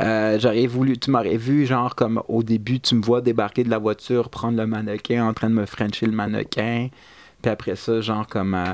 [0.00, 3.68] euh, j'aurais voulu, tu m'aurais vu genre comme au début tu me vois débarquer de
[3.68, 6.88] la voiture, prendre le mannequin, en train de me frencher le mannequin,
[7.44, 8.64] puis après ça genre comme, euh,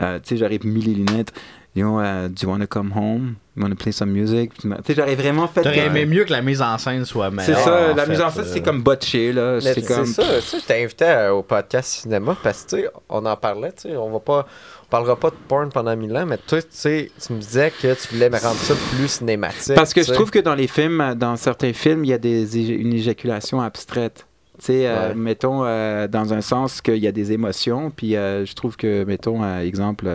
[0.00, 1.32] euh, tu sais j'aurais mis les lunettes,
[1.74, 4.94] you know, uh, do you wanna come home, you wanna play some music, tu sais
[4.94, 5.62] j'aurais vraiment fait.
[5.62, 7.58] T'aurais euh, aimé mieux que la mise en scène soit c'est meilleure.
[7.58, 8.50] ça, en la fait, mise en scène euh.
[8.52, 10.06] c'est comme botché là, c'est C'est comme.
[10.06, 13.36] ça, tu sais, je t'ai invité au podcast cinéma parce que, tu sais, on en
[13.36, 14.46] parlait, tu sais, on va pas,
[14.84, 17.72] on parlera pas de porn pendant mille ans, mais toi, tu sais, tu me disais
[17.82, 19.74] que tu voulais me rendre ça plus cinématique.
[19.74, 22.70] Parce que je trouve que dans les films, dans certains films, il y a des,
[22.70, 24.26] une éjaculation abstraite.
[24.58, 25.14] Tu sais, euh, Ouais.
[25.14, 29.04] mettons, euh, dans un sens qu'il y a des émotions, puis euh, je trouve que,
[29.04, 30.06] mettons, exemple,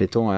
[0.00, 0.30] mettons,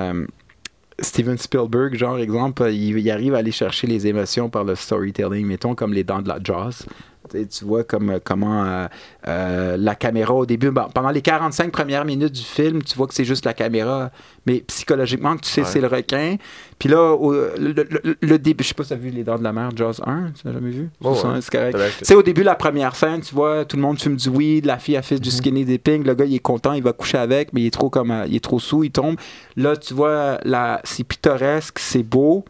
[0.99, 5.47] Steven Spielberg, genre, exemple, il, il arrive à aller chercher les émotions par le storytelling,
[5.47, 6.87] mettons, comme les dents de la Jaws.
[7.31, 8.87] Tu vois comme, euh, comment euh,
[9.29, 13.07] euh, la caméra au début, bon, pendant les 45 premières minutes du film, tu vois
[13.07, 14.11] que c'est juste la caméra,
[14.47, 15.67] mais psychologiquement, tu sais Ouais.
[15.67, 16.37] c'est le requin.
[16.79, 19.25] Puis là, au- le, le- le début, je sais pas si tu as vu Les
[19.25, 20.91] Dents de la Mer, Jaws 1, tu l'as jamais vu?
[21.01, 21.41] Ouais, C'est ça, ouais.
[21.41, 22.13] c'est correct.
[22.15, 24.97] Au début, la première scène, tu vois, tout le monde fume du weed, la fille
[24.97, 25.21] a fait Mhm.
[25.21, 27.71] du skinny dipping, le gars, il est content, il va coucher avec, mais il est
[27.71, 29.17] trop comme, euh, il est trop sous, il tombe.
[29.57, 30.39] Là, tu vois,
[30.85, 32.45] c'est pittoresque, c'est beau.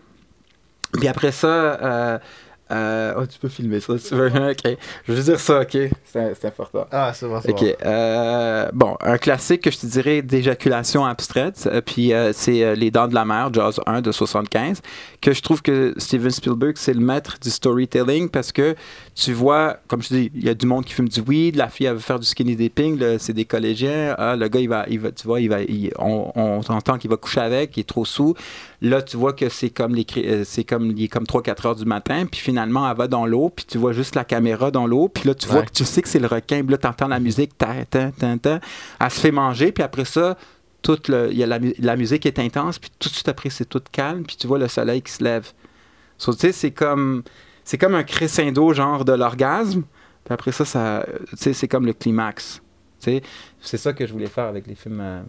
[0.93, 2.19] Puis après ça, euh,
[2.73, 4.27] Euh, oh, tu peux filmer ça si tu veux.
[4.51, 4.77] ok.
[5.07, 5.77] Je veux dire ça, ok.
[6.05, 6.87] C'est important.
[6.91, 7.77] Ah, c'est bon, c'est Ok.
[7.85, 12.91] euh, bon, un classique que je te dirais d'éjaculation abstraite, euh, puis euh, c'est Les
[12.91, 14.81] Dents de la Mer, Jaws 1 de 75,
[15.21, 18.75] que je trouve que Steven Spielberg, c'est le maître du storytelling parce que
[19.15, 21.69] tu vois, comme je dis, il y a du monde qui fume du weed, la
[21.69, 24.85] fille, elle veut faire du skinny dipping, c'est des collégiens, ah, le gars, il va,
[24.89, 27.81] il va, tu vois, il va, il- on, on entend qu'il va coucher avec, il
[27.81, 28.35] est trop sous.
[28.83, 31.77] Là, tu vois que c'est comme les, euh, c'est comme, il est comme 3-4 heures
[31.77, 34.87] du matin, puis finalement, elle va dans l'eau, puis tu vois juste la caméra dans
[34.87, 36.87] l'eau, puis là, tu vois que tu sais que c'est le requin, puis là, tu
[36.87, 38.61] entends la musique, ta, ta, ta, ta.
[39.01, 40.37] elle se fait manger, puis après ça,
[40.83, 43.65] toute le, y a la, la musique est intense, puis tout de suite après, c'est
[43.65, 45.51] tout calme, puis tu vois le soleil qui se lève.
[46.19, 47.23] So, tu sais, c'est comme,
[47.65, 49.85] c'est comme un crescendo, genre de l'orgasme,
[50.25, 52.61] puis après ça, ça tu sais, c'est comme le climax.
[53.61, 55.23] C'est ça que je voulais faire avec les films euh,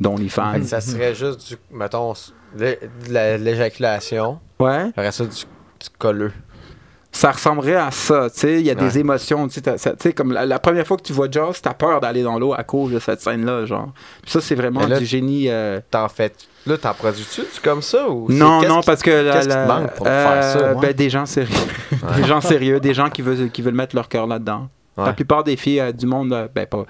[0.00, 0.52] d'OnlyFans.
[0.52, 2.12] Fait que ça serait juste du, mettons,
[3.08, 4.88] l'éjaculation, Ouais.
[4.90, 6.32] après ça, du, du colleux.
[7.14, 10.32] ça ressemblerait à ça, tu sais, il y a des émotions, tu sais, ça- comme
[10.32, 12.92] la, la première fois que tu vois Jaws, t'as peur d'aller dans l'eau à cause
[12.92, 13.92] de cette scène-là, genre.
[14.22, 15.48] Puis ça, c'est vraiment là, du génie.
[15.50, 16.32] euh, T'en fais.
[16.66, 19.58] Là, t'en produis-tu du comme ça ou Non, non, parce que la, qu'est-ce qui te
[19.58, 20.80] la- manque pour faire ça, euh, ouais?
[20.80, 21.56] ben, des gens sérieux,
[22.16, 24.68] des gens sérieux, des gens qui veulent qui veulent mettre leur cœur là-dedans.
[24.96, 26.84] La plupart des filles euh, du monde, euh, ben pas,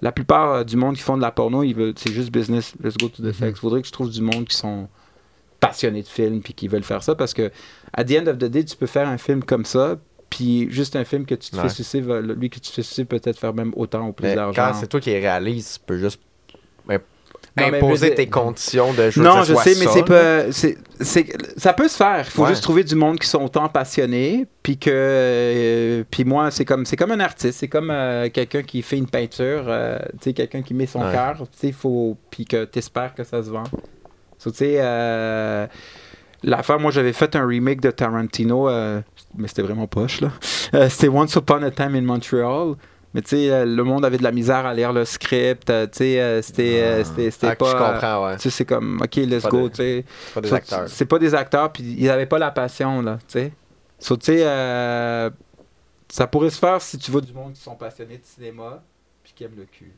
[0.00, 2.96] la plupart du monde qui font de la porno, ils veulent, c'est juste business, let's
[2.96, 3.58] go to the sex.
[3.58, 4.88] Faudrait que je trouve du monde qui sont
[5.60, 7.50] passionnés de films puis qui veulent faire ça parce que
[7.92, 9.96] à the end of the day, tu peux faire un film comme ça.
[10.30, 11.62] Puis juste un film que tu te Ouais.
[11.62, 14.52] fais sucer, lui que tu te fais sucer peut-être faire même autant ou plus d'argent.
[14.54, 16.20] quand c'est toi qui réalises, tu peux juste
[17.56, 19.92] Non, imposer tes conditions de je veux non, je sais, mais ça,
[20.52, 21.32] c'est pas.
[21.56, 22.24] ça peut se faire.
[22.26, 22.50] Il faut Ouais.
[22.50, 24.46] juste trouver du monde qui sont autant passionnés.
[24.62, 24.90] Puis que.
[24.92, 27.58] euh, puis moi, c'est comme, c'est comme un artiste.
[27.60, 29.64] C'est comme euh, quelqu'un qui fait une peinture.
[29.66, 31.12] euh, tu sais, quelqu'un qui met son Ouais.
[31.12, 31.36] cœur.
[31.52, 32.16] Tu sais, faut.
[32.30, 33.64] Puis que tu espères que ça se vend.
[34.48, 34.76] So, tu sais.
[34.80, 35.66] euh,
[36.44, 39.00] L'affaire, moi j'avais fait un remake de Tarantino, euh,
[39.36, 40.30] mais c'était vraiment poche là.
[40.74, 42.74] Euh, c'était Once Upon a Time in Montreal.
[43.14, 45.66] Mais tu sais, euh, le monde avait de la misère à lire le script.
[45.66, 47.70] tu sais, euh, c'était c'était- Ah, pas.
[47.70, 48.36] je comprends, ouais.
[48.36, 50.04] tu sais, c'est comme, OK, let's Pas go, tu sais.
[50.06, 50.88] C'est pas des acteurs.
[50.88, 53.52] C'est pas des acteurs, puis ils avaient pas la passion, là, tu sais.
[53.98, 54.42] So, tu sais,
[56.08, 58.82] ça pourrait se faire si tu vois du monde qui sont passionnés de cinéma,
[59.24, 59.92] puis qui aiment le cul.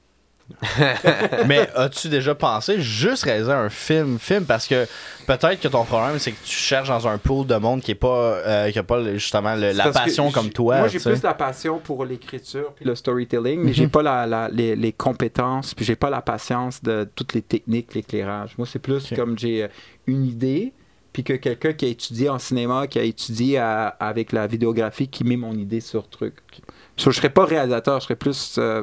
[1.46, 4.86] Mais as-tu déjà pensé juste réaliser un film, film parce que
[5.26, 7.94] peut-être que ton problème c'est que tu cherches dans un pool de monde qui est
[7.96, 8.08] pas
[8.46, 10.78] euh, qui a pas justement le- la passion comme toi.
[10.78, 13.90] Moi, j'ai plus la passion pour l'écriture puis le storytelling, mais j'ai Mhm.
[13.90, 17.94] pas la, la- les, les compétences, puis j'ai pas la patience de toutes les techniques,
[17.94, 18.54] l'éclairage.
[18.58, 19.68] Moi, c'est plus comme j'ai euh,
[20.06, 20.72] une idée,
[21.12, 25.08] puis que quelqu'un qui a étudié en cinéma, qui a étudié à- avec la vidéographie,
[25.08, 26.34] qui met mon idée sur truc.
[26.96, 28.82] So, je serais pas réalisateur, je serais plus euh,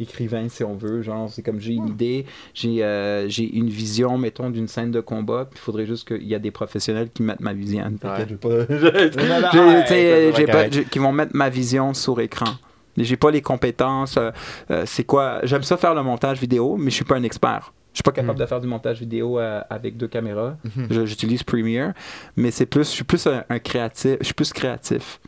[0.00, 1.02] écrivain, si on veut.
[1.02, 2.24] Genre, c'est comme j'ai une idée,
[2.54, 6.26] j'ai euh, j'ai une vision, mettons, d'une scène de combat, puis il faudrait juste qu'il
[6.26, 7.84] y a des professionnels qui mettent ma vision.
[10.90, 12.46] Qui vont mettre ma vision sur écran.
[12.96, 14.16] Mais j'ai pas les compétences.
[14.16, 14.30] euh,
[14.70, 17.72] euh, c'est quoi J'aime ça faire le montage vidéo, mais je suis pas un expert.
[17.92, 18.42] Je suis pas capable Mm.
[18.42, 20.56] de faire du montage vidéo euh, avec deux caméras.
[20.90, 21.92] Je- J'utilise Premiere,
[22.36, 24.16] mais c'est plus, je suis plus un, un créatif.
[24.20, 25.20] Je suis plus créatif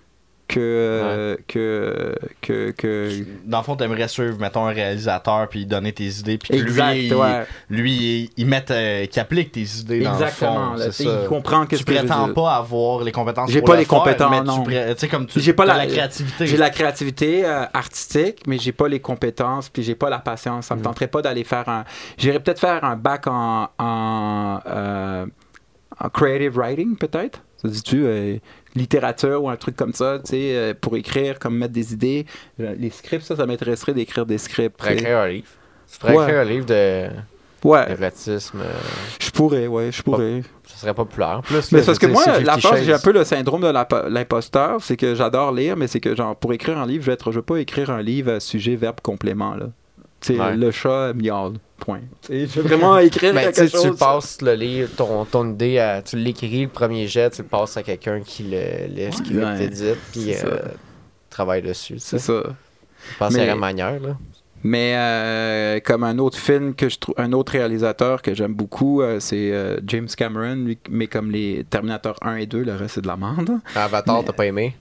[0.55, 3.11] que que que que.
[3.45, 6.95] Dans le fond, t'aimerais suivre, mettons, un réalisateur, puis donner tes idées, puis que Exact,
[6.95, 7.47] lui, il, ouais.
[7.71, 10.71] lui, il, il mette, euh, qu'il applique tes idées Exactement.
[10.71, 10.91] dans le fond.
[10.97, 11.21] tu ça.
[11.23, 13.87] il comprend Tu que je veux prétends pas avoir les compétences J'ai pas le les
[13.87, 14.65] compétences, non.
[14.65, 16.47] Tu, tu comme tu J'ai pas la- la créativité.
[16.47, 20.67] J'ai la créativité euh, artistique, mais j'ai pas les compétences, puis j'ai pas la patience.
[20.67, 20.85] Ça me Mhm.
[20.85, 21.85] tenterait pas d'aller faire un.
[22.19, 25.27] J'irais peut-être faire un bac en, en, euh,
[25.99, 27.43] en creative writing, peut-être.
[27.63, 28.37] Ça dit-tu euh,
[28.75, 32.27] littérature ou un truc comme ça, tu sais, euh, pour écrire, comme mettre des idées.
[32.61, 34.77] Euh, Les scripts, ça, ça m'intéresserait d'écrire des scripts.
[34.85, 35.47] Tu écrire un livre.
[35.93, 36.25] Tu pourrais Ouais.
[36.25, 37.09] écrire un livre de
[37.63, 38.61] Ouais, d'érotisme.
[38.61, 38.73] euh,
[39.21, 40.43] je pourrais, ouais, je pourrais.
[40.67, 41.43] Ça serait populaire.
[41.45, 44.81] Plus, Mais parce que moi, la force, j'ai un peu le syndrome de l'impo- l'imposteur,
[44.81, 47.33] c'est que j'adore lire, mais c'est que genre pour écrire un livre, je vais être,
[47.33, 49.67] je vais pas écrire un livre à sujet, verbe, complément là.
[50.21, 50.57] Tu sais, Ouais.
[50.57, 51.55] le chat miaule.
[51.81, 52.01] Point.
[52.23, 53.99] Tu sais, je veux vraiment écrire quelque tu sais, tu chose.
[53.99, 57.77] passes le livre, ton, ton idée, à- tu l'écris, le premier jet, tu le passes
[57.77, 59.57] à quelqu'un qui le lit, qui Ouais.
[59.59, 60.47] t'édite, puis C'est ça.
[60.47, 60.59] euh,
[61.31, 61.95] travaille dessus.
[61.95, 62.43] tu C'est ça.
[63.13, 63.99] Je pense Mais- aurait une manière.
[63.99, 64.17] Là.
[64.63, 69.01] Mais euh, comme un autre film que je trouve, un autre réalisateur que j'aime beaucoup,
[69.01, 72.97] euh, c'est euh, James Cameron, lui, mais comme les Terminator 1 et 2, le reste
[72.97, 73.59] c'est de la merde.
[73.75, 74.77] Avatar, Mais- t'as pas aimé?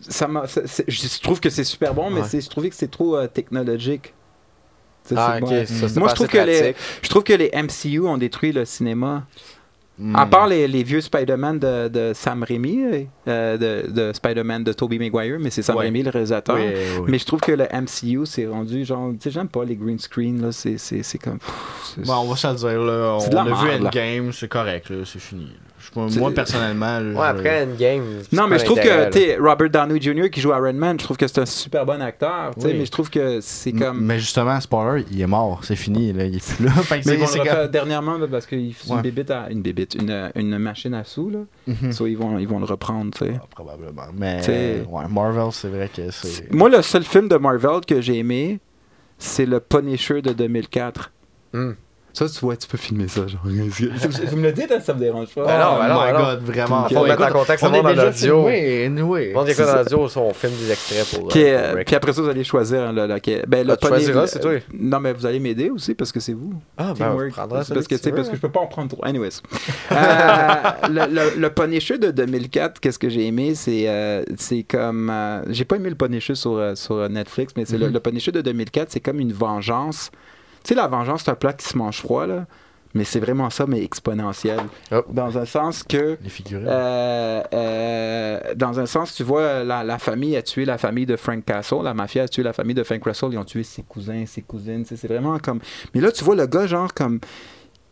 [0.00, 2.26] Ça m'a, ça- c'est- je trouve que c'est super bon, mais Ouais.
[2.28, 4.12] c'est, je trouvais que c'est trop euh, technologique.
[5.14, 5.66] Ça, Ah, ok.
[5.66, 6.74] ça, Moi, je trouve que les-.
[7.02, 9.24] Je trouve que les MCU ont détruit le cinéma.
[9.98, 10.16] Hmm.
[10.16, 14.72] À part les, les vieux Spider-Man de, de Sam Raimi, euh, de, de Spider-Man de
[14.72, 15.82] Tobey Maguire, mais c'est Sam Ouais.
[15.84, 16.56] Raimi le réalisateur.
[16.56, 16.62] Oui,
[16.98, 17.04] oui.
[17.08, 19.98] Mais je trouve que le MCU s'est rendu genre, tu sais, j'aime pas les green
[19.98, 21.38] screen là, c'est, c'est, c'est comme.
[21.98, 23.18] Bon, on va se le dire, là.
[23.20, 23.84] On, a vu.
[23.86, 25.52] Endgame, c'est correct, là, c'est fini.
[25.94, 26.98] Moi, personnellement.
[27.00, 28.02] Ouais, après Endgame.
[28.22, 30.30] c'est Non, mais je trouve que t'sais, Robert Downey Jr.
[30.30, 32.52] qui joue Iron Man, je trouve que c'est un super bon acteur.
[32.56, 32.74] Oui.
[32.78, 34.00] Mais je trouve que c'est comme.
[34.04, 35.60] Mais justement, spoiler, il est mort.
[35.64, 36.12] C'est fini.
[36.12, 36.24] Là.
[36.24, 36.72] Il est plus là.
[36.90, 39.48] Mais c'est- ils vont c'est le comme- dernièrement là, parce qu'il fait une bébite, à-
[39.50, 41.38] une bébite, une, une machine à sous là.
[41.66, 41.92] Mhm.
[41.92, 43.10] So, ils vont, ils vont le reprendre.
[43.12, 43.34] t'sais.
[43.36, 44.02] Ah, probablement.
[44.16, 46.52] Mais T'sais- ouais, Marvel, c'est vrai que c'est.
[46.52, 48.60] Moi, le seul film de Marvel que j'ai aimé,
[49.18, 51.12] c'est le Punisher de 2004.
[51.52, 51.72] Hmm.
[52.12, 53.26] Ça, tu vois, tu peux filmer ça.
[53.26, 53.40] Genre.
[53.44, 55.46] Vous me le dites, hein, ça me dérange pas.
[55.46, 56.24] Ben non, ben non, oh my ben non.
[56.24, 56.88] god, vraiment.
[56.88, 58.46] Faut mettre en contexte le monde en audio.
[58.46, 59.28] Oui, anyway.
[59.28, 59.78] Le monde qui C'est écoute ça.
[59.78, 61.28] en audio, on filme des extraits pour.
[61.28, 62.80] Puis, euh, euh, puis après ça, vous allez choisir.
[62.82, 63.06] hein, le,
[63.46, 64.52] ben, le Ah, tu choisiras, c'est toi.
[64.78, 66.52] Non, mais vous allez m'aider aussi parce que c'est vous.
[66.76, 67.34] Ah, ben, on Teamwork.
[67.34, 69.04] celui parce que, tu parce que je peux pas en prendre trop.
[69.04, 69.40] Anyways.
[69.92, 75.10] Euh, le, le, le Punisher de 2004, qu'est-ce que j'ai aimé, c'est euh, c'est comme...
[75.10, 77.92] euh, j'ai pas aimé le Punisher sur, euh, sur Netflix, mais c'est le, Mhm.
[77.92, 80.10] le Punisher de 2004, c'est comme une vengeance.
[80.64, 82.46] Tu sais, la vengeance, c'est un plat qui se mange froid, là.
[82.94, 84.60] Mais c'est vraiment ça, mais exponentiel.
[84.90, 85.00] Oh.
[85.10, 86.18] Dans un sens que...
[86.22, 86.66] Les figurines.
[86.68, 91.16] Euh, euh, dans un sens, tu vois, la, la famille a tué la famille de
[91.16, 93.82] Frank Castle, la mafia a tué la famille de Frank Russell, ils ont tué ses
[93.82, 95.60] cousins, ses cousines, c'est vraiment comme...
[95.94, 97.18] Mais là, tu vois le gars, genre, comme...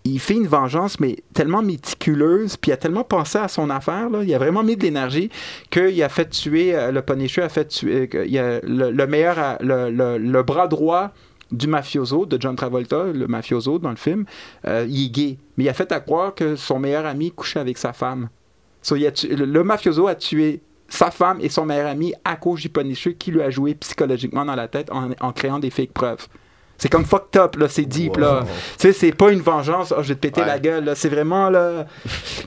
[0.05, 4.09] Il fait une vengeance, mais tellement méticuleuse, puis il a tellement pensé à son affaire,
[4.11, 5.31] là, il a vraiment mis de l'énergie
[5.71, 9.07] qu'il a fait tuer, euh, le Punisher a fait tuer, euh, il a, le, le
[9.07, 11.13] meilleur, le, le- le bras droit
[11.53, 14.25] du mafioso, de John Travolta, le mafioso dans le film,
[14.67, 15.39] euh, il est gay.
[15.57, 18.29] Mais il a fait à croire que son meilleur ami couchait avec sa femme.
[18.83, 22.15] So, il a tu- le, le mafioso a tué sa femme et son meilleur ami
[22.25, 25.59] à cause du Punisher qui lui a joué psychologiquement dans la tête en, en créant
[25.59, 26.27] des fake preuves.
[26.79, 28.43] C'est comme fucked up, là, c'est deep, là.
[28.43, 28.49] Tu
[28.79, 30.47] sais, c'est pas une vengeance, oh, je vais te péter Ouais.
[30.47, 30.95] la gueule, là.
[30.95, 31.85] C'est vraiment, là,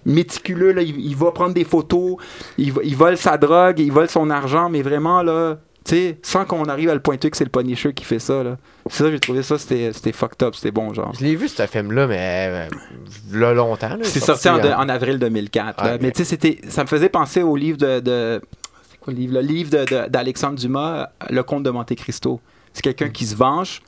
[0.06, 0.82] méticuleux, là.
[0.82, 2.16] Il, il va prendre des photos,
[2.58, 5.60] il, il vole sa drogue, il vole son argent, mais vraiment, là,
[5.92, 8.58] sais, sans qu'on arrive à le pointer que c'est le Punisher qui fait ça, là.
[8.90, 11.14] C'est ça, j'ai trouvé ça, c'était c'était fucked up, c'était bon, genre.
[11.18, 12.68] Je l'ai vu, ce film-là, mais.
[12.72, 13.90] euh, là, longtemps.
[13.96, 15.84] là, C'est sorti en, en- en avril 2004.
[15.84, 15.92] là.
[15.94, 15.98] Ah.
[16.02, 18.00] Mais tu sais, c'était, ça me faisait penser au livre de.
[18.00, 18.42] de-
[18.92, 19.34] c'est quoi le livre?
[19.36, 22.40] Le livre de- de- d'Alexandre Dumas, Le Comte de Monte Cristo.
[22.74, 23.82] C'est quelqu'un qui se venge.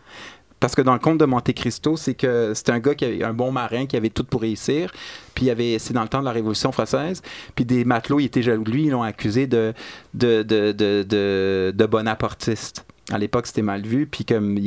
[0.59, 3.23] Parce que dans le conte de Monte Cristo, c'est que c'était un gars qui avait
[3.23, 4.91] un bon marin, qui avait tout pour réussir.
[5.33, 7.21] Puis il avait, c'est dans le temps de la Révolution française.
[7.55, 9.73] Puis des matelots, ils étaient jaloux de lui, ils l'ont accusé de,
[10.13, 12.85] de, bonapartiste.
[13.11, 14.07] À l'époque, c'était mal vu.
[14.07, 14.57] Puis comme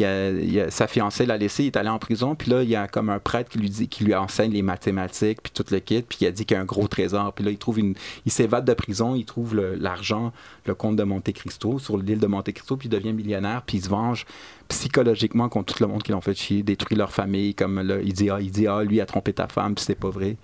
[0.68, 2.36] sa fiancée l'a laissé, il est allé en prison.
[2.36, 4.62] Puis là, il y a comme un prêtre qui lui dit, qui lui enseigne les
[4.62, 6.02] mathématiques, puis tout le kit.
[6.02, 7.32] Puis il a dit qu'il y a un gros trésor.
[7.32, 10.32] Puis là, il trouve il s'évade de prison, il trouve le- l'argent,
[10.66, 13.78] le, comte de Monte Cristo sur l'île de Monte Cristo, puis il devient millionnaire, puis
[13.78, 14.26] il se venge
[14.68, 17.54] psychologiquement contre tout le monde qui l'ont fait chier, détruit leur famille.
[17.54, 19.94] Comme là, il dit ah, il dit ah, lui a trompé ta femme, puis c'est
[19.98, 20.36] pas vrai.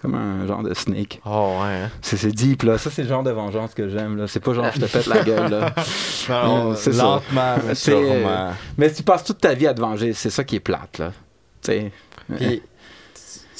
[0.00, 1.20] Comme un genre de snake.
[1.24, 1.82] Oh, ouais.
[1.84, 1.90] hein.
[2.00, 2.76] C'est deep, là.
[2.76, 4.26] Ça, c'est le genre de vengeance que j'aime, là.
[4.26, 5.72] C'est pas genre je te pète la gueule, là.
[6.28, 7.02] Non, Mm, c'est ça.
[7.04, 8.50] lentement, mais C'est- sûrement.
[8.78, 11.12] Mais tu passes toute ta vie à te venger, c'est ça qui est plate, là.
[11.62, 11.92] Tu sais.
[12.36, 12.62] Puis,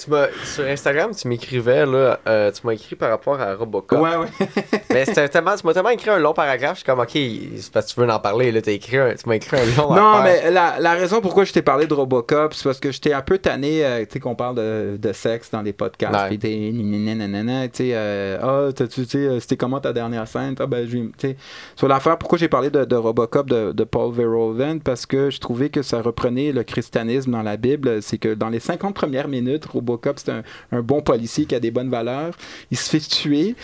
[0.02, 4.00] tu m'as- sur Instagram, tu m'écrivais, là, euh, tu m'as écrit par rapport à Robocop.
[4.00, 4.26] Ouais, ouais.
[4.90, 7.72] Mais c'était tellement, tu m'as tellement écrit un long paragraphe, je suis comme, ok, c'est
[7.72, 9.94] parce que tu veux en parler, là, t'as écrit un, tu m'as écrit un long
[9.94, 10.42] Non, affaire.
[10.44, 13.22] mais la, la raison pourquoi je t'ai parlé de Robocop, c'est parce que j'étais un
[13.22, 16.12] peu tanné, euh, tu sais, qu'on parle de, de sexe dans les podcasts.
[16.14, 16.28] Ouais.
[16.28, 18.38] Puis t'es nanana, tu sais, euh,
[18.68, 20.54] ah, tu sais, c'était comment ta dernière scène?
[20.60, 21.36] Ah, ben, j'ai- tu sais.
[21.76, 24.80] Sur l'affaire, pourquoi j'ai parlé de, de Robocop de, de Paul Verhoeven?
[24.80, 28.02] Parce que je trouvais que ça reprenait le christianisme dans la Bible.
[28.02, 31.60] C'est que dans les 50 premières minutes, Robocop, c'est un, un bon policier qui a
[31.60, 32.34] des bonnes valeurs.
[32.70, 33.54] Il se fait tuer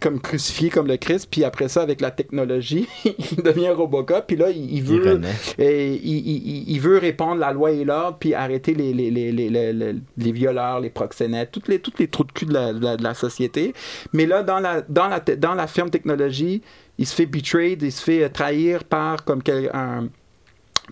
[0.00, 4.36] comme crucifié comme le Christ, puis après ça, avec la technologie, il devient Robocop, puis
[4.36, 5.20] là, il, veut...
[5.58, 11.68] Et il, veut répandre la loi et l'ordre, puis arrêter les, violeurs, les proxénètes, toutes
[11.68, 13.74] les, toutes les trous de cul de la, de la- de la société.
[14.12, 16.62] Mais là, dans la, dans, la, dans la firme technologie,
[16.98, 20.08] il se fait betrayed, il se fait euh, trahir par, comme quel- un-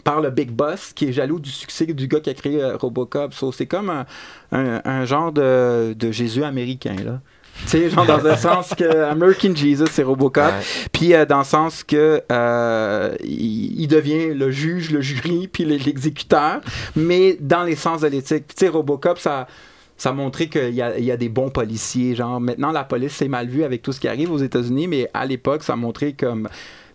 [0.05, 2.77] par le Big Boss, qui est jaloux du succès du gars qui a créé euh,
[2.77, 3.35] Robocop.
[3.35, 4.07] So, c'est comme un,
[4.53, 7.21] un- un genre de, de Jésus américain, là.
[7.65, 10.51] Tu sais, genre dans le sens que American Jesus, c'est Robocop.
[10.91, 15.65] Puis euh, dans le sens que euh, il, il devient le juge, le jury, puis
[15.67, 16.63] le- l'exécuteur,
[16.97, 18.47] mais dans les sens de l'éthique.
[18.49, 19.47] Tu sais, Robocop, ça,
[19.99, 22.15] ça a montré qu'il y a, il y a des bons policiers.
[22.15, 25.11] Genre, maintenant, la police, c'est mal vu avec tout ce qui arrive aux États-Unis, mais
[25.13, 26.49] à l'époque, ça a montré comme,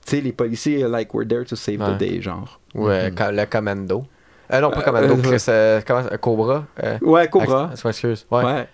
[0.07, 1.93] tu sais, les policiers, like, we're there to save Ouais.
[1.93, 2.59] the day, genre.
[2.77, 3.15] Ouais, Mhm.
[3.15, 4.05] co- le Commando.
[4.53, 6.65] Euh, non, pas Commando, euh, Chris, euh, euh, Cobra.
[6.83, 7.71] Euh, Ouais, Cobra.
[7.75, 8.25] je m'excuse.
[8.31, 8.43] Ouais.
[8.45, 8.67] Ouais.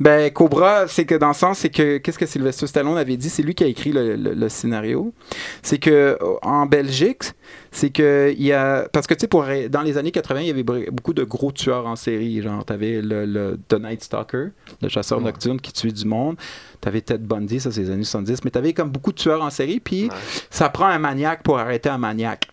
[0.00, 3.28] Ben, Cobra, c'est que dans le sens, c'est que, qu'est-ce que Sylvester Stallone avait dit,
[3.28, 5.12] c'est lui qui a écrit le, le- le scénario.
[5.60, 7.24] C'est que, euh, en Belgique,
[7.72, 10.46] c'est que, il y a, parce que, tu sais, pour, dans les années 80, il
[10.46, 12.40] y avait beaucoup de gros tueurs en série.
[12.40, 15.24] Genre, t'avais le, le The Night Stalker, le chasseur Ouais.
[15.24, 16.36] nocturne qui tuait du monde.
[16.80, 18.44] T'avais Ted Bundy, ça, c'est les années 70.
[18.44, 20.16] Mais t'avais comme beaucoup de tueurs en série, puis Ouais.
[20.48, 22.46] ça prend un maniaque pour arrêter un maniaque.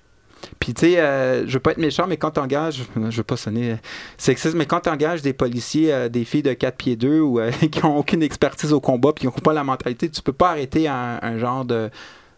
[0.59, 3.37] Puis, tu sais, euh, je veux pas être méchant, mais quand t'engages, je veux pas
[3.37, 3.77] sonner
[4.17, 7.51] sexiste, mais quand t'engages des policiers, euh, des filles de 4 pieds 2 ou euh,
[7.71, 10.51] qui ont aucune expertise au combat, puis qui n'ont pas la mentalité, tu peux pas
[10.51, 11.89] arrêter un, genre de,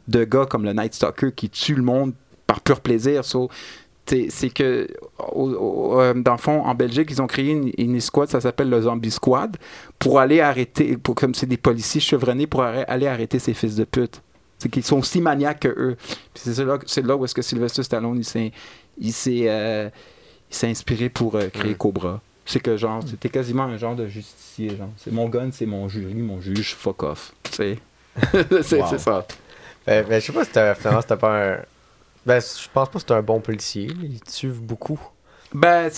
[0.09, 2.13] gars comme le Night Stalker qui tue le monde
[2.45, 3.25] par pur plaisir.
[3.25, 3.49] So,
[4.29, 4.87] c'est que,
[5.35, 9.11] euh, dans le fond, en Belgique, ils ont créé une, escouade, ça s'appelle le Zombie
[9.11, 9.57] Squad,
[9.99, 14.21] pour aller arrêter, comme c'est des policiers chevronnés, pour aller arrêter ces fils de pute.
[14.59, 15.97] C'est qu'ils sont aussi maniaques que eux.
[16.33, 18.51] C'est là, c'est là où est-ce que Sylvester Stallone, il s'est,
[18.99, 19.89] il s'est, euh,
[20.49, 22.21] il s'est inspiré pour euh, créer Cobra.
[22.45, 24.69] C'est que genre, c'était quasiment un genre de justicier.
[24.75, 24.89] Genre.
[24.97, 27.33] C'est mon gun, c'est mon jury, mon juge, fuck off.
[27.43, 27.79] Tu sais?
[28.63, 28.97] c'est, Wow.
[28.97, 29.27] ça.
[29.85, 31.57] Ben, ben, je sais pas si finalement c'était pas un.
[32.25, 33.89] Ben, je pense pas que c'était un bon policier.
[34.01, 34.99] Il tue beaucoup.
[35.53, 35.89] Ben,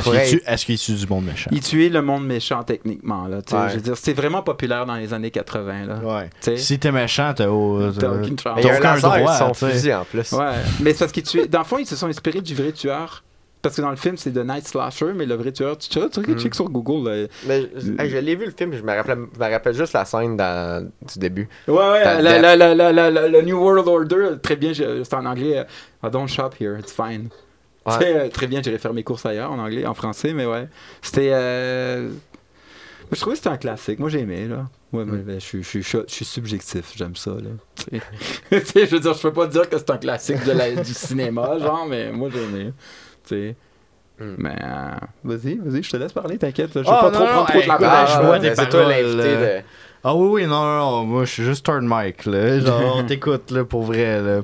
[0.00, 1.50] Est-ce qu'il tue, est-ce qu'il tue du monde méchant?
[1.52, 3.26] il tuait le monde méchant techniquement.
[3.26, 3.54] Là, tu.
[3.54, 3.68] Ouais.
[3.70, 5.86] Je veux dire, c'est vraiment populaire dans les années 80.
[5.86, 5.98] Là.
[6.02, 6.30] Ouais.
[6.42, 6.56] Tu.
[6.58, 9.70] Si t'es méchant, t'as un aucun laser droit, sur son tu sais.
[9.72, 10.32] fusil en plus.
[10.32, 10.44] Ouais,
[10.80, 11.46] mais c'est parce qu'ils tuaient.
[11.46, 13.22] Dans le fond, ils se sont inspirés du vrai tueur.
[13.62, 16.00] Parce que dans le film, c'est The Night Slasher, mais le vrai tueur, tu tu
[16.10, 16.38] tu Mm.
[16.38, 17.10] check sur Google.
[17.10, 17.26] là.
[17.46, 20.34] Mais je, l'ai vu le film, je me rappelle, je me rappelle juste la scène
[20.34, 20.82] dans-
[21.12, 21.46] du début.
[21.68, 24.72] Ouais, ouais, la- le la- la- la- la- la- le New World Order, très bien,
[24.72, 25.58] c'est en anglais.
[25.58, 25.64] euh,
[26.02, 27.28] I don't shop here, it's fine.
[27.86, 27.92] Ouais.
[27.98, 30.46] Tu sais, euh, très bien, j'irai faire mes courses ailleurs en anglais, en français, mais
[30.46, 30.68] ouais.
[31.02, 31.30] C'était.
[31.32, 32.10] euh,
[33.12, 33.98] Je trouvais que c'était un classique.
[33.98, 34.66] Moi, j'aimais, là.
[34.92, 37.50] Ouais, mais ben, je suis- je suis je suis subjectif, j'aime ça, là.
[38.52, 41.58] Je veux dire, je peux pas dire que c'est un classique de la- du cinéma,
[41.60, 42.72] genre, mais moi, j'aimais.
[43.26, 43.56] Tu sais.
[44.18, 44.34] Mm.
[44.38, 44.90] Mais euh,
[45.24, 46.70] vas-y, vas-y, je te laisse parler, t'inquiète.
[46.74, 48.06] Je vais Ah, pas non, trop non, prendre trop de la parole.
[48.06, 49.60] je Ah, vois ouais, des ben, c'est toi paroles, l'invité de.
[50.04, 52.60] Ah oui, oui, non, non, non, moi je suis juste turn mic, là.
[52.60, 54.42] Genre, on t'écoute, là, pour vrai, là.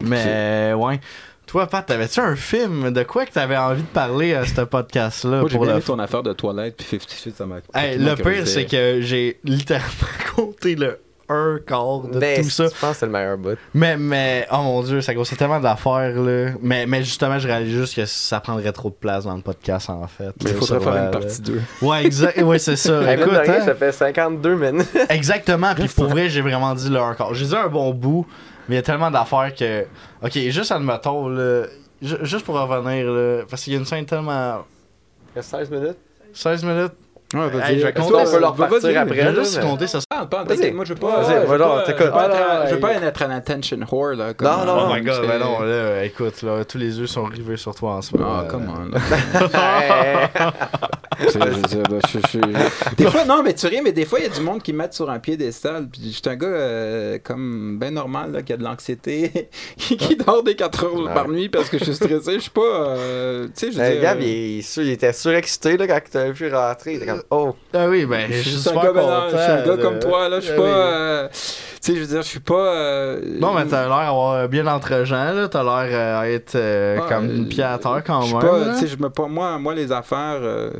[0.00, 1.00] Mais, ouais.
[1.48, 2.90] Toi, Pat, t'avais-tu un film?
[2.90, 5.98] De quoi que t'avais envie de parler à ce podcast-là Moi, j'ai bien le ton
[5.98, 7.56] affaire de toilette, puis 50 Shades, ça m'a.
[7.74, 9.88] Hey, le pire, c'est que j'ai littéralement
[10.36, 12.64] compté le un quart de Ben, tout ça.
[12.64, 13.56] Je pense que c'est le meilleur bout.
[13.72, 16.50] Mais, mais, oh mon dieu, ça grossait tellement d'affaires, là.
[16.60, 19.88] Mais, mais justement, je réalise juste que ça prendrait trop de place dans le podcast,
[19.88, 20.32] en fait.
[20.44, 21.54] Mais il faudrait faire une partie 2.
[21.54, 21.60] là.
[21.80, 22.42] Ouais, exact.
[22.42, 23.14] Ouais, c'est ça.
[23.14, 23.64] Écoute, hein.
[23.64, 24.98] ça fait 52 minutes.
[25.08, 27.32] Exactement, puis pour vrai, j'ai vraiment dit le un quart.
[27.32, 28.26] J'ai dit un bon bout,
[28.68, 29.84] mais il y a tellement d'affaires que.
[30.22, 31.64] Ok, juste admettons, là,
[32.02, 34.64] ju- juste pour revenir, là, parce qu'il y a une scène tellement.
[35.34, 35.96] Il reste 16 minutes?
[36.32, 36.92] 16 minutes.
[37.34, 38.32] Ouais, Hey, je vais compter ça.
[38.32, 38.96] peut leur Vas-y, vas-y.
[38.96, 39.16] après?
[39.22, 39.98] Je vais juste compter ça.
[40.10, 40.72] Ah, pas, Vas-y.
[40.72, 41.20] moi je veux pas.
[41.20, 42.06] Vas-y, moi, non, t'écoutes.
[42.06, 44.32] je veux pas être- un attention whore là.
[44.32, 47.24] comme- Non, non, Oh my god, ben non, là, écoute, là, tous les yeux sont
[47.24, 48.44] rivés sur toi en ce moment.
[48.48, 48.88] Ah, on.
[48.90, 48.98] là.
[51.20, 54.04] Tu sais, je veux dire, je- je- Des fois, non, mais tu ris, mais des
[54.04, 55.88] fois, il y a du monde qui me met sur un piédestal.
[55.90, 60.14] Puis je suis un gars euh, comme ben normal, là, qui a de l'anxiété, qui
[60.14, 61.12] dort des 4 heures Ouais.
[61.12, 62.34] par nuit parce que je suis stressé.
[62.34, 62.60] Je suis pas.
[62.60, 65.76] euh, tu sais, je veux Le dire, gars, euh, il, est sûr- il était surexcité
[65.76, 66.92] là, quand t'as vu rentrer.
[66.92, 69.08] Il était comme, oh, Ah oui, ben, Je suis un super gars, content.
[69.08, 70.40] ben, je suis un gars de- comme toi, là.
[70.40, 70.62] Je suis Ah pas.
[70.62, 70.70] oui.
[70.74, 71.38] euh, tu
[71.80, 72.54] sais, je veux dire, je suis pas.
[72.74, 75.48] euh, Non, mais t'as l'air d'avoir bien entre-gens, là.
[75.48, 78.38] T'as l'air euh, à être euh, Ouais, comme une à terre quand même.
[78.40, 80.70] pas, je me pas, moi, moi, les affaires, euh,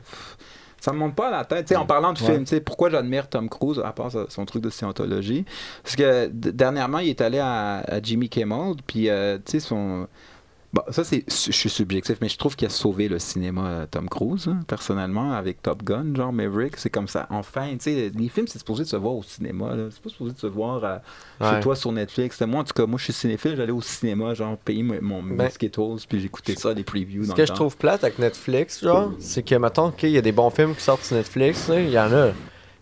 [0.80, 1.66] ça me monte pas à la tête.
[1.66, 2.26] Tu sais, en parlant de Ouais.
[2.26, 5.45] film, tu sais, pourquoi j'admire Tom Cruise, à part son truc de scientologie,
[5.82, 10.07] parce que dernièrement, il est allé à, à Jimmy Kimmel, puis, euh, tu sais, son...
[10.71, 13.87] Bon, ça, c'est, je suis subjectif, mais je trouve qu'il a sauvé le cinéma, euh,
[13.91, 17.27] Tom Cruise, hein, personnellement, avec Top Gun, genre Maverick, c'est comme ça.
[17.31, 19.85] Enfin, tu sais, les films, c'est supposé de se voir au cinéma, là.
[19.91, 20.99] C'est pas supposé de se voir euh,
[21.41, 22.39] chez toi sur Netflix.
[22.43, 25.49] Moi, en tout cas, moi, je suis cinéphile, j'allais au cinéma, genre, payer mon, Ben,
[25.49, 27.57] Skittles, puis j'écoutais ça, les previews Ce dans que le je temps.
[27.61, 30.75] trouve plate avec Netflix, genre, c'est que, mettons, OK, il y a des bons films
[30.75, 32.33] qui sortent sur Netflix, il y en a.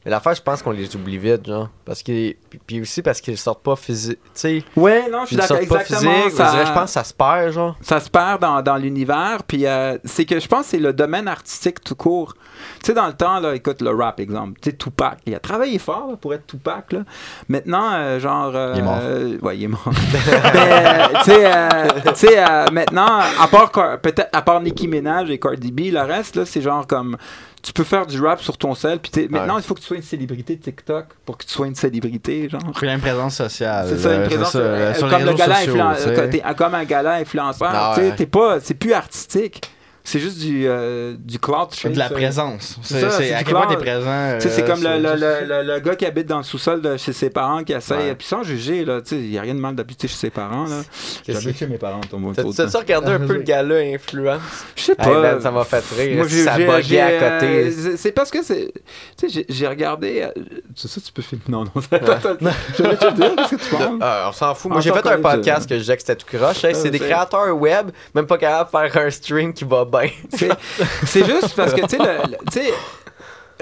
[0.06, 1.68] Mais l'affaire, je pense qu'on les oublie vite, genre.
[1.84, 2.36] Parce qu'ils.
[2.64, 4.20] Puis, aussi parce qu'ils sortent pas physique.
[4.22, 6.12] Tu sais, Ouais, non, je suis ils d'accord, sortent pas exactement.
[6.22, 6.36] physique.
[6.36, 7.76] ça, Je pense que ça se perd, genre.
[7.80, 10.92] ça se perd dans, dans l'univers, puis euh, c'est que je pense que c'est le
[10.92, 12.34] domaine artistique tout court.
[12.80, 15.40] Tu sais, dans le temps, là, écoute, le rap, exemple, tu sais, Tupac, il a
[15.40, 17.00] travaillé fort là, pour être Tupac, là.
[17.48, 18.52] Maintenant, euh, genre...
[18.54, 18.98] euh, Il est mort.
[19.02, 19.82] euh, ouais, il est mort.
[20.12, 20.18] Mais,
[20.56, 25.28] euh, tu sais, euh, tu sais, euh, maintenant, à part, peut-être, à part Nicki Minaj
[25.30, 27.16] et Cardi B, le reste, là, c'est genre comme...
[27.66, 29.86] Tu peux faire du rap sur ton sel, puis t'es- maintenant, il faut que tu
[29.86, 32.60] sois une célébrité TikTok pour que tu sois une célébrité, genre.
[32.80, 33.86] Il y a une présence sociale.
[33.88, 34.52] C'est ça, une présence.
[34.52, 37.14] ça, euh, sur les comme, le réseaux gala sociaux, influen- euh, t'es comme un gala
[37.14, 37.68] influenceur.
[37.72, 38.26] Ah ouais.
[38.26, 39.62] pas, c'est plus artistique.
[40.08, 41.90] C'est juste du, euh, du cloud chase.
[41.92, 42.10] de la euh.
[42.10, 42.76] présence.
[42.82, 44.38] C'est à quel point t'es présent.
[44.40, 46.80] Sais, c'est euh, comme le, le, le, le- le gars qui habite dans le sous-sol
[46.80, 48.14] de chez ses parents qui essaye, Ouais.
[48.14, 50.30] puis sans juger, là, tu sais, il n'y a rien de mal d'habiter chez ses
[50.30, 50.66] parents,
[51.26, 52.32] J'habite chez mes parents, ton mot.
[52.32, 54.40] T'as- T'as-tu regardé un peu le gala influence?
[54.76, 55.20] Je sais Hey, pas.
[55.20, 56.16] man, ça m'a fait rire.
[56.18, 57.70] Moi, j'ai, ça buguait à euh, côté.
[57.72, 58.72] c'est- c'est parce que c'est.
[59.18, 60.22] Tu sais, j'ai, regardé.
[60.22, 60.42] euh,
[60.76, 61.42] C'est ça, tu peux filmer.
[61.48, 61.70] Non, non.
[61.90, 62.36] Attends, attends.
[62.78, 63.98] Je vais te dire, qu'est-ce que tu parles?
[64.00, 64.70] Ah, on s'en fout.
[64.70, 66.64] Moi, j'ai fait un podcast que je disais que c'était tout croche.
[66.64, 69.84] Hey, Ah, c'est des créateurs web, même pas capables de faire un stream qui va
[70.32, 71.96] c'est juste parce que, tu
[72.52, 72.72] sais,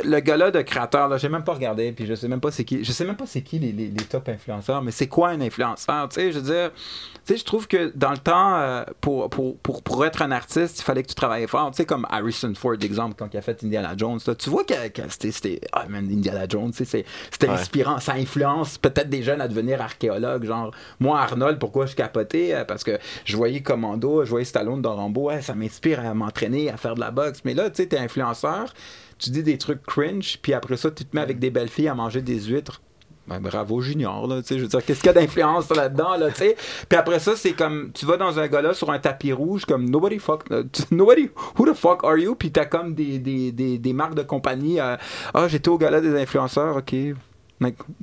[0.03, 2.64] le- gars-là de créateur, là, j'ai même pas regardé, puis je sais même pas c'est
[2.64, 2.82] qui.
[2.84, 5.40] Je sais même pas c'est qui les, les, les top influenceurs, mais c'est quoi un
[5.40, 6.09] influenceur?
[6.09, 9.30] Tu sais, je veux dire, tu sais, je trouve que dans le temps, euh, pour,
[9.30, 11.70] pour, pour, pour être un artiste, il fallait que tu travailles fort.
[11.70, 14.64] Tu sais, comme Harrison Ford, exemple, quand il a fait Indiana Jones, là, tu vois
[14.64, 14.74] que,
[15.09, 15.61] c'était.
[15.72, 17.55] Ah, man, Indiana Jones, tu sais, c'est- c'était Ouais.
[17.55, 17.99] inspirant.
[18.01, 20.45] Ça influence peut-être des jeunes à devenir archéologues.
[20.45, 20.70] Genre,
[21.01, 22.55] moi, Arnold, pourquoi je capotais?
[22.55, 26.12] Euh, Parce que je voyais Commando, je voyais Stallone dans Rambo, ouais, ça m'inspire à
[26.14, 27.40] m'entraîner, à faire de la boxe.
[27.45, 28.72] Mais là, tu sais, t'es influenceur,
[29.18, 31.88] tu dis des trucs cringe, puis après ça, tu te mets avec des belles filles
[31.88, 32.80] à manger des huîtres.
[33.26, 36.16] Ben, bravo Junior, là, tu sais, je veux dire, qu'est-ce qu'il y a d'influence là-dedans,
[36.16, 36.56] là, tu sais?
[36.88, 39.88] Puis après ça, c'est comme, tu vas dans un gars-là sur un tapis rouge, comme,
[39.88, 42.34] nobody fuck, euh, nobody, who the fuck are you?
[42.34, 44.96] Puis t'as comme des, des, des, des marques de compagnie, euh,
[45.32, 46.84] ah, j'étais au gala des influenceurs, ok.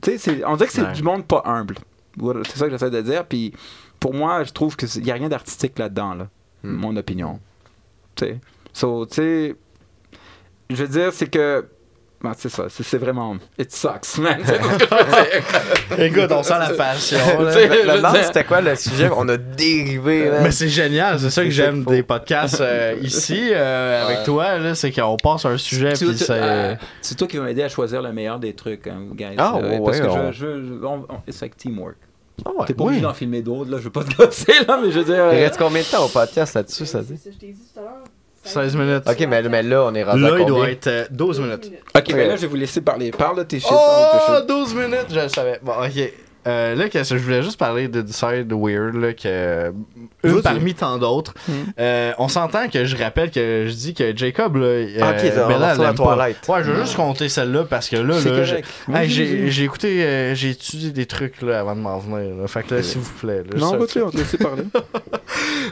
[0.01, 0.93] Tu sais, on dirait que c'est Ouais.
[0.93, 1.75] du monde pas humble.
[2.47, 3.53] C'est ça que j'essaie de dire, puis
[3.99, 6.29] pour moi, je trouve qu'il n'y a rien d'artistique là-dedans, là,
[6.63, 6.71] Hmm.
[6.75, 7.39] mon opinion.
[8.15, 8.39] Tu sais,
[8.73, 9.55] so, tu sais,
[10.75, 11.65] je veux dire, c'est que,
[12.23, 14.39] ben, c'est ça, c'est c'est vraiment, it sucks, man.
[14.45, 16.05] C'est.
[16.05, 17.17] Écoute, on sent la passion.
[17.39, 17.97] là.
[18.11, 19.09] Dire- c'était quoi le sujet?
[19.15, 20.29] On a dérivé.
[20.29, 20.43] man.
[20.43, 24.23] Mais c'est génial, c'est ça que C'est j'aime des podcasts euh, ici euh, avec Ouais.
[24.23, 26.05] toi, là, c'est qu'on passe un sujet c'est.
[26.29, 29.35] euh, C'est toi qui vas m'aider à choisir le meilleur des trucs, hein, guys.
[29.37, 31.97] Ah, ouais, parce que on- je, je, je- on, on- it's like teamwork.
[32.45, 32.65] Ah ouais.
[32.65, 32.87] T'es pas oui.
[32.89, 33.77] obligé d'en filmer d'autres, là.
[33.77, 35.33] Je veux pas te gosser, là, mais je veux dire.
[35.33, 37.15] Il reste combien de temps au podcast là-dessus, ça dit?
[37.21, 38.03] C'est je t'ai dit tout à l'heure.
[38.43, 39.03] 16 minutes.
[39.07, 40.47] Ok, mais, mais là, on est rendu Là, à il combien?
[40.55, 41.71] doit être euh, 12 minutes.
[41.95, 42.27] Ok, Ouais.
[42.27, 43.11] là, je vais vous laisser parler.
[43.11, 43.69] Parle de tes shit.
[43.71, 44.47] Oh, parle tes shit.
[44.47, 45.59] 12 minutes, je le savais.
[45.61, 46.13] Bon, ok.
[46.47, 49.71] Euh, là, que je voulais juste parler de Decide Weird, là, que
[50.23, 50.41] une Vas-y.
[50.41, 51.35] parmi tant d'autres.
[51.47, 51.53] Mhm.
[51.79, 55.13] Euh, on s'entend que je rappelle que je dis que Jacob, là, euh, Ah,
[55.47, 55.93] Bella, elle la.
[55.93, 56.47] Twilight.
[56.47, 58.63] Ouais, je veux juste compter celle-là parce que là, là, j'ai-.
[58.91, 59.09] Hey,
[59.65, 62.35] écouté, euh, j'ai étudié des trucs là, avant de m'en venir.
[62.35, 62.47] là.
[62.47, 63.43] Fait que là, s'il vous plaît.
[63.43, 64.63] là, Non, ça- vas-y, on te laisse parler.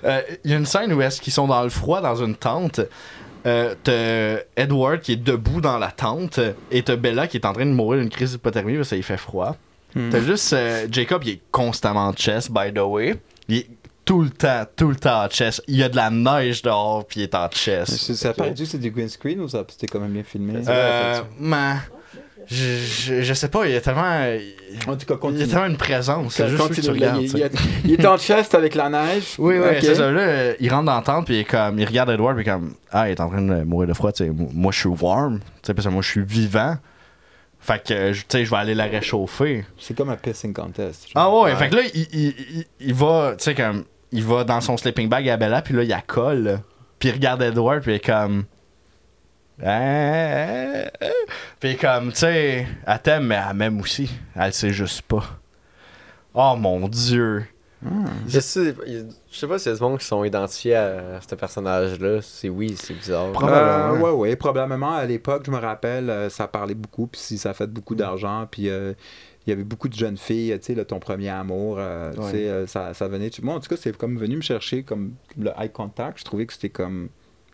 [0.05, 2.35] Euh, Il y a une scène où est-ce qu'ils sont dans le froid dans une
[2.35, 2.79] tente.
[3.45, 6.39] Euh, t'as Edward qui est debout dans la tente
[6.71, 9.17] et t'as Bella qui est en train de mourir d'une crise d'hypothermie parce lui fait
[9.17, 9.55] froid.
[9.95, 10.09] Hmm.
[10.11, 13.15] T'as juste euh, Jacob qui est constamment en chess, by the way.
[13.47, 13.67] Il est
[14.05, 15.61] tout le temps, tout le temps en chess.
[15.67, 17.89] Il y a de la neige dehors puis il est en chess.
[17.95, 20.61] Ça ça paraît que c'est du green screen ou ça c'était quand même bien filmé?
[20.67, 21.79] Euh, man,
[22.47, 24.01] je, je, je sais pas, il y a tellement.
[24.87, 26.33] En tout cas, Il y a tellement une présence.
[26.35, 27.21] C'est juste Continue, que tu regardes.
[27.21, 27.49] il, il-
[27.85, 29.35] il est en chest avec la neige.
[29.37, 30.11] Oui, oui, c'est ça.
[30.11, 32.45] Là, euh, il rentre dans la tente, puis il, est comme, il regarde Edward, puis
[32.45, 34.31] comme, ah, il est en train de mourir de froid, tu sais.
[34.35, 36.77] Moi, je suis warm, tu sais, parce que moi, je suis vivant.
[37.59, 39.65] Fait que, euh, je- tu sais, je vais aller la réchauffer.
[39.77, 41.09] C'est comme un pissing contest.
[41.11, 41.13] genre.
[41.15, 44.43] Ah ouais, fait que là, il, il, il, il va, tu sais, comme, il va
[44.43, 46.61] dans son sleeping bag à Bella, puis là, il la colle.
[46.97, 48.45] Puis il regarde Edward, puis il est comme.
[49.61, 51.05] Ah, ah, ah.
[51.59, 54.09] Puis il est comme, tu sais, elle t'aime, mais elle m'aime aussi.
[54.35, 55.23] Elle le sait juste pas.
[56.33, 57.45] Oh mon dieu.
[58.27, 58.75] Je sais,
[59.31, 62.21] je sais pas s'il y a des gens qui sont identifiés à ce personnage-là.
[62.21, 63.31] C'est oui, c'est bizarre.
[63.31, 63.49] Pro- Euh,
[63.87, 64.03] Probablement.
[64.05, 64.91] ouais, ouais, probablement.
[64.95, 67.95] À l'époque, je me rappelle, euh, ça parlait beaucoup, puis si ça a fait beaucoup
[67.95, 68.93] d'argent, puis euh,
[69.47, 72.19] il y avait beaucoup de jeunes filles, tu sais, là, ton premier amour, euh, tu
[72.19, 72.31] Ouais.
[72.31, 73.31] sais, euh, ça, ça venait.
[73.41, 76.19] Moi, en tout cas, c'est comme venu me chercher comme le eye contact.
[76.19, 77.07] Je trouvais que c'était comme,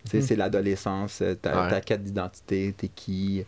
[0.04, 0.22] tu sais, Mhm.
[0.24, 1.70] c'est l'adolescence, ta, Ouais.
[1.70, 3.44] ta quête d'identité, t'es qui.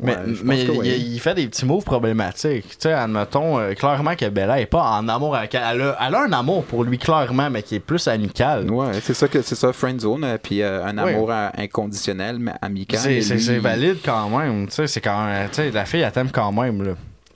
[0.00, 2.68] Mais, Ouais, mais que il, fait des petits moves problématiques.
[2.68, 5.62] Tu sais, admettons euh, clairement que Bella est pas en amour avec elle.
[5.72, 8.68] Elle a, elle a un amour pour lui, clairement, mais qui est plus amical.
[8.70, 12.38] Ouais, c'est ça que c'est ça, friend zone, euh, puis euh, un amour euh, inconditionnel,
[12.40, 12.98] mais amical.
[12.98, 14.66] C'est lui, valide quand même.
[14.66, 15.48] Tu sais, c'est quand même.
[15.50, 16.82] Tu sais, la fille, elle t'aime quand même.
[16.82, 16.94] Là.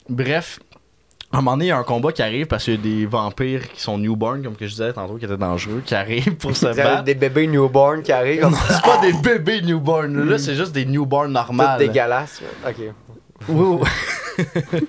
[0.09, 0.59] Bref,
[1.31, 2.81] à un moment donné, il y a un combat qui arrive parce qu'il y a
[2.81, 6.35] des vampires qui sont newborn, comme que je disais tantôt, qui étaient dangereux, qui arrivent
[6.35, 7.03] pour se battre.
[7.03, 8.41] des bébés newborn qui arrivent.
[8.41, 10.27] Non, c'est pas des bébés newborn.
[10.27, 11.77] Là, c'est juste des newborn normales.
[11.79, 12.41] dégueulasse.
[12.67, 12.75] Ok.
[13.47, 13.79] Oui,
[14.37, 14.43] oui.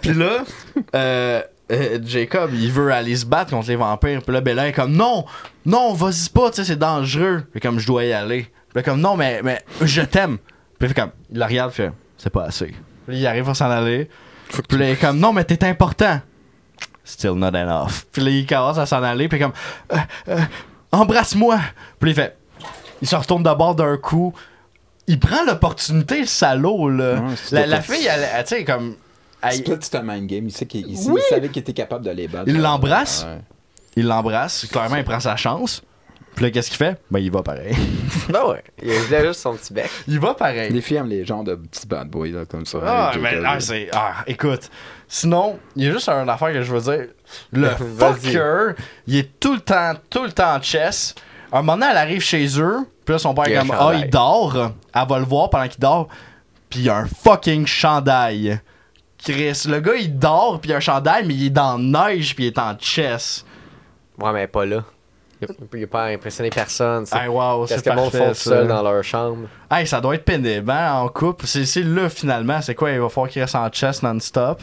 [0.00, 0.44] Puis là,
[0.94, 4.22] euh, euh, Jacob, il veut aller se battre contre les vampires.
[4.22, 5.24] Puis là, Bella est comme non,
[5.66, 7.42] non, vas-y pas, tu sais, c'est dangereux.
[7.52, 8.42] Puis comme je dois y aller.
[8.42, 10.38] Puis là, comme non, mais, mais je t'aime.
[10.78, 12.74] Puis il fait comme, il la regarde, fait c'est pas assez.
[13.06, 14.08] Puis il arrive à s'en aller.
[14.68, 16.20] Puis là, il est comme non, mais t'es important.
[17.04, 18.04] Still not enough.
[18.12, 19.28] Puis là, il commence à s'en aller.
[19.28, 19.52] Puis comme
[19.92, 19.96] Euh,
[20.28, 20.38] euh,
[20.92, 21.58] embrasse-moi.
[21.98, 22.36] Puis il fait,
[23.00, 24.32] il se retourne d'abord d'un coup.
[25.08, 27.14] Il prend l'opportunité, le salaud, là.
[27.50, 28.94] Ouais, la, fille, elle, elle, tu sais, comme.
[29.42, 30.44] elle- C'est pas un mind game.
[30.46, 31.20] Il, sait qu'il, il, Oui.
[31.26, 32.44] il savait qu'il était capable de les battre.
[32.46, 33.24] Il l'embrasse.
[33.28, 33.40] Ouais.
[33.96, 34.66] il l'embrasse.
[34.70, 35.82] Clairement, il prend sa chance.
[36.34, 37.00] Puis là, qu'est-ce qu'il fait?
[37.10, 37.76] Ben, il va pareil.
[38.28, 38.62] Ben ouais.
[38.82, 39.90] Il voulait juste son petit bec.
[40.06, 40.72] il va pareil.
[40.72, 42.78] Les filles aiment les genres de petits bad boys là, comme ça.
[42.86, 43.60] Ah, mais Jacob, ah, là.
[43.60, 43.88] c'est.
[43.92, 44.70] Ah, écoute.
[45.08, 47.08] Sinon, il y a juste une affaire que je veux dire.
[47.52, 47.68] Le
[47.98, 51.14] fucker, il est tout le temps, tout le temps en chess.
[51.52, 52.78] Un moment donné, elle arrive chez eux.
[53.04, 54.72] Puis là, son père est a comme Ah, il dort.
[54.94, 56.08] Elle va le voir pendant qu'il dort.
[56.70, 58.60] Puis il y a un fucking chandail.
[59.18, 60.60] Chris, le gars, il dort.
[60.60, 62.34] Puis il y a un chandail, mais il est dans la neige.
[62.34, 63.44] Puis il est en chess.
[64.18, 64.84] Ouais, mais pas là.
[65.74, 67.06] Il n'a pas impressionné personne.
[67.06, 69.48] c'est- Hey, wow, que le monde font seul dans leur chambre?
[69.70, 71.46] Hey, ça doit être pénible, hein, en couple.
[71.46, 72.90] C'est c'est là, finalement, c'est quoi?
[72.90, 74.60] Il va falloir qu'il reste en chest non-stop?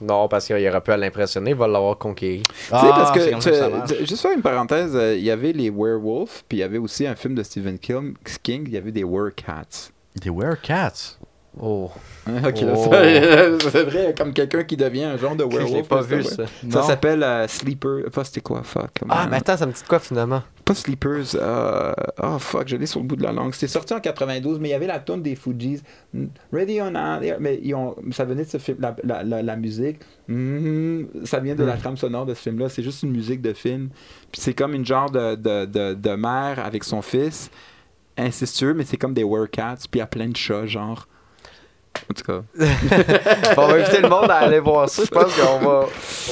[0.00, 2.42] Non, parce qu'il aurait pu à l'impressionner, il va l'avoir conquéri.
[2.42, 5.30] Tu sais, parce Ah, c'est que, tu- tu- juste faire une parenthèse, euh, il y
[5.30, 8.72] avait les werewolves, puis il y avait aussi un film de Stephen King, King, il
[8.74, 9.90] y avait des werecats.
[10.20, 11.16] Des werecats.
[11.60, 11.90] Oh,
[12.26, 12.88] ok, Oh.
[12.90, 15.88] ça- c'est vrai, comme quelqu'un qui devient un genre de je l'ai werewolf.
[15.88, 16.44] pas là, vu, ça.
[16.70, 18.10] Ça s'appelle euh, Sleeper.
[18.12, 18.90] Pas c'était quoi, fuck.
[19.08, 20.42] Ah, mais attends, ça me dit quoi, finalement?
[20.64, 21.36] Pas Sleepers.
[21.36, 21.92] euh,
[22.22, 23.52] Oh fuck, je l'ai sur le bout de la langue.
[23.52, 25.82] C'était sorti en 92, mais il y avait la tune des Fujis.
[26.12, 27.22] Mm, Ready not.
[27.22, 27.94] yeah, Mais ils ont...
[28.12, 29.98] ça venait de ce film, la, la, la, la musique.
[30.26, 32.68] mm, ça vient de la trame sonore de ce film-là.
[32.68, 33.90] C'est juste une musique de film.
[34.32, 37.50] Puis c'est comme une genre de, de, de, de mère avec son fils.
[38.16, 39.74] Incestueux, mais c'est comme des werecats.
[39.90, 41.06] Puis il y a plein de chats, genre.
[42.10, 42.42] En tout cas.
[43.56, 45.02] On va inviter le monde à aller voir ça.
[45.04, 45.86] Je pense qu'on va,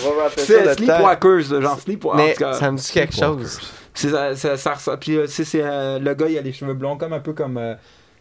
[0.07, 0.75] on va rappeler ça C'est.
[0.75, 2.25] Sleepwalkers, genre Sleepwalkers.
[2.25, 2.53] Mais en tout cas.
[2.55, 3.61] ça me dit quelque chose.
[3.95, 6.75] C'est ça, ça, ça ressemble- Puis euh, c'est, euh, le gars, il a les cheveux
[6.75, 7.59] blonds, comme un peu comme.
[7.59, 7.75] euh,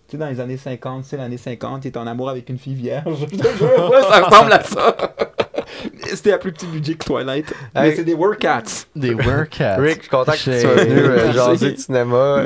[0.07, 2.57] tu sais, dans les années 50, c'est l'année 50, il est en amour avec une
[2.57, 3.05] fille vierge.
[3.31, 4.95] Ouais, ça ressemble à ça.
[6.03, 7.53] C'était à plus petit budget que Twilight.
[7.73, 7.95] Mais Hey.
[7.95, 8.63] c'est des Workcats.
[8.95, 9.77] Des werecats.
[9.77, 12.43] Rick, je suis content que tu sois venu euh, jaser de cinéma.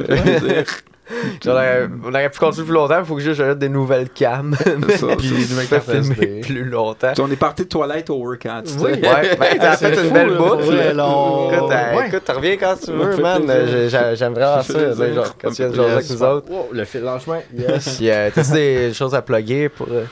[1.45, 4.09] on, aurait, on aurait pu continuer plus longtemps, il faut que juste j'achète des nouvelles
[4.09, 4.55] cams.
[4.63, 5.07] C'est ça.
[5.17, 6.41] Puis des nouvelles Pas cartes filmer SD.
[6.41, 7.11] plus longtemps.
[7.13, 8.63] Puis on est parti de Twilight aux Workcats.
[8.65, 8.79] tu sais.
[8.83, 10.63] Ouais, ben, t'as Ah, fait une fou, belle boucle.
[10.63, 12.07] Écoute, euh, Ouais.
[12.07, 13.43] écoute, reviens quand tu veux, man.
[14.15, 16.49] J'aime vraiment Ça là, genre, quand tu viens de jaser avec nous autres.
[16.51, 17.41] Wow, le fil lâchement.
[17.55, 17.95] Yes.
[17.97, 20.05] Puis, euh, t'as-tu des choses à plugger pour euh?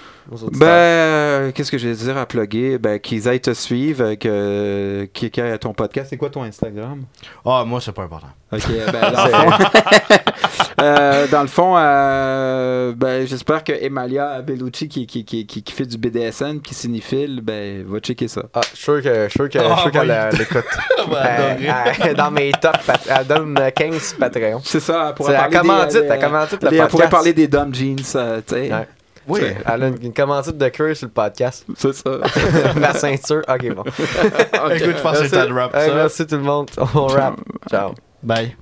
[0.53, 2.77] Ben, euh, qu'est-ce que j'ai à dire à plugger?
[2.77, 6.07] Ben, qu'ils aillent te suivre, euh, que, qu'ils aillent à ton podcast.
[6.09, 7.03] C'est quoi ton Instagram?
[7.45, 8.27] Ah, moi, c'est pas important.
[8.51, 8.61] Ok,
[8.91, 9.65] ben, dans le fond,
[10.81, 15.71] Euh, dans le fond, euh, ben, j'espère que Emalia Bellucci, qui, qui, qui, qui, qui
[15.73, 18.43] fait du BDSM, qui cinéphile, ben, va checker ça.
[18.53, 20.09] Ah, je suis sûr que- je suis sûr que- je suis sûr qu'elle oui.
[20.11, 20.65] euh, l'écoute.
[21.09, 22.09] va Euh, adorer.
[22.09, 24.59] euh, dans mes tops, elle donne euh, 15 Patreon.
[24.63, 27.47] C'est ça, elle pourrait parler commandite, des, la commandite, le des- elle pourrait parler des
[27.47, 28.73] dumb jeans, euh, tu sais.
[28.73, 28.87] Ouais.
[29.27, 29.41] Oui.
[29.65, 31.65] Elle a une, une commandite de cuir sur le podcast.
[31.77, 32.09] C'est ça.
[32.79, 33.41] La ceinture.
[33.47, 33.83] Ok, bon.
[34.71, 35.95] Écoute, je pense que c'est le Hey, ça.
[35.95, 36.69] merci tout le monde.
[36.95, 37.35] On rap.
[37.69, 37.93] Ciao.
[38.21, 38.55] Bye.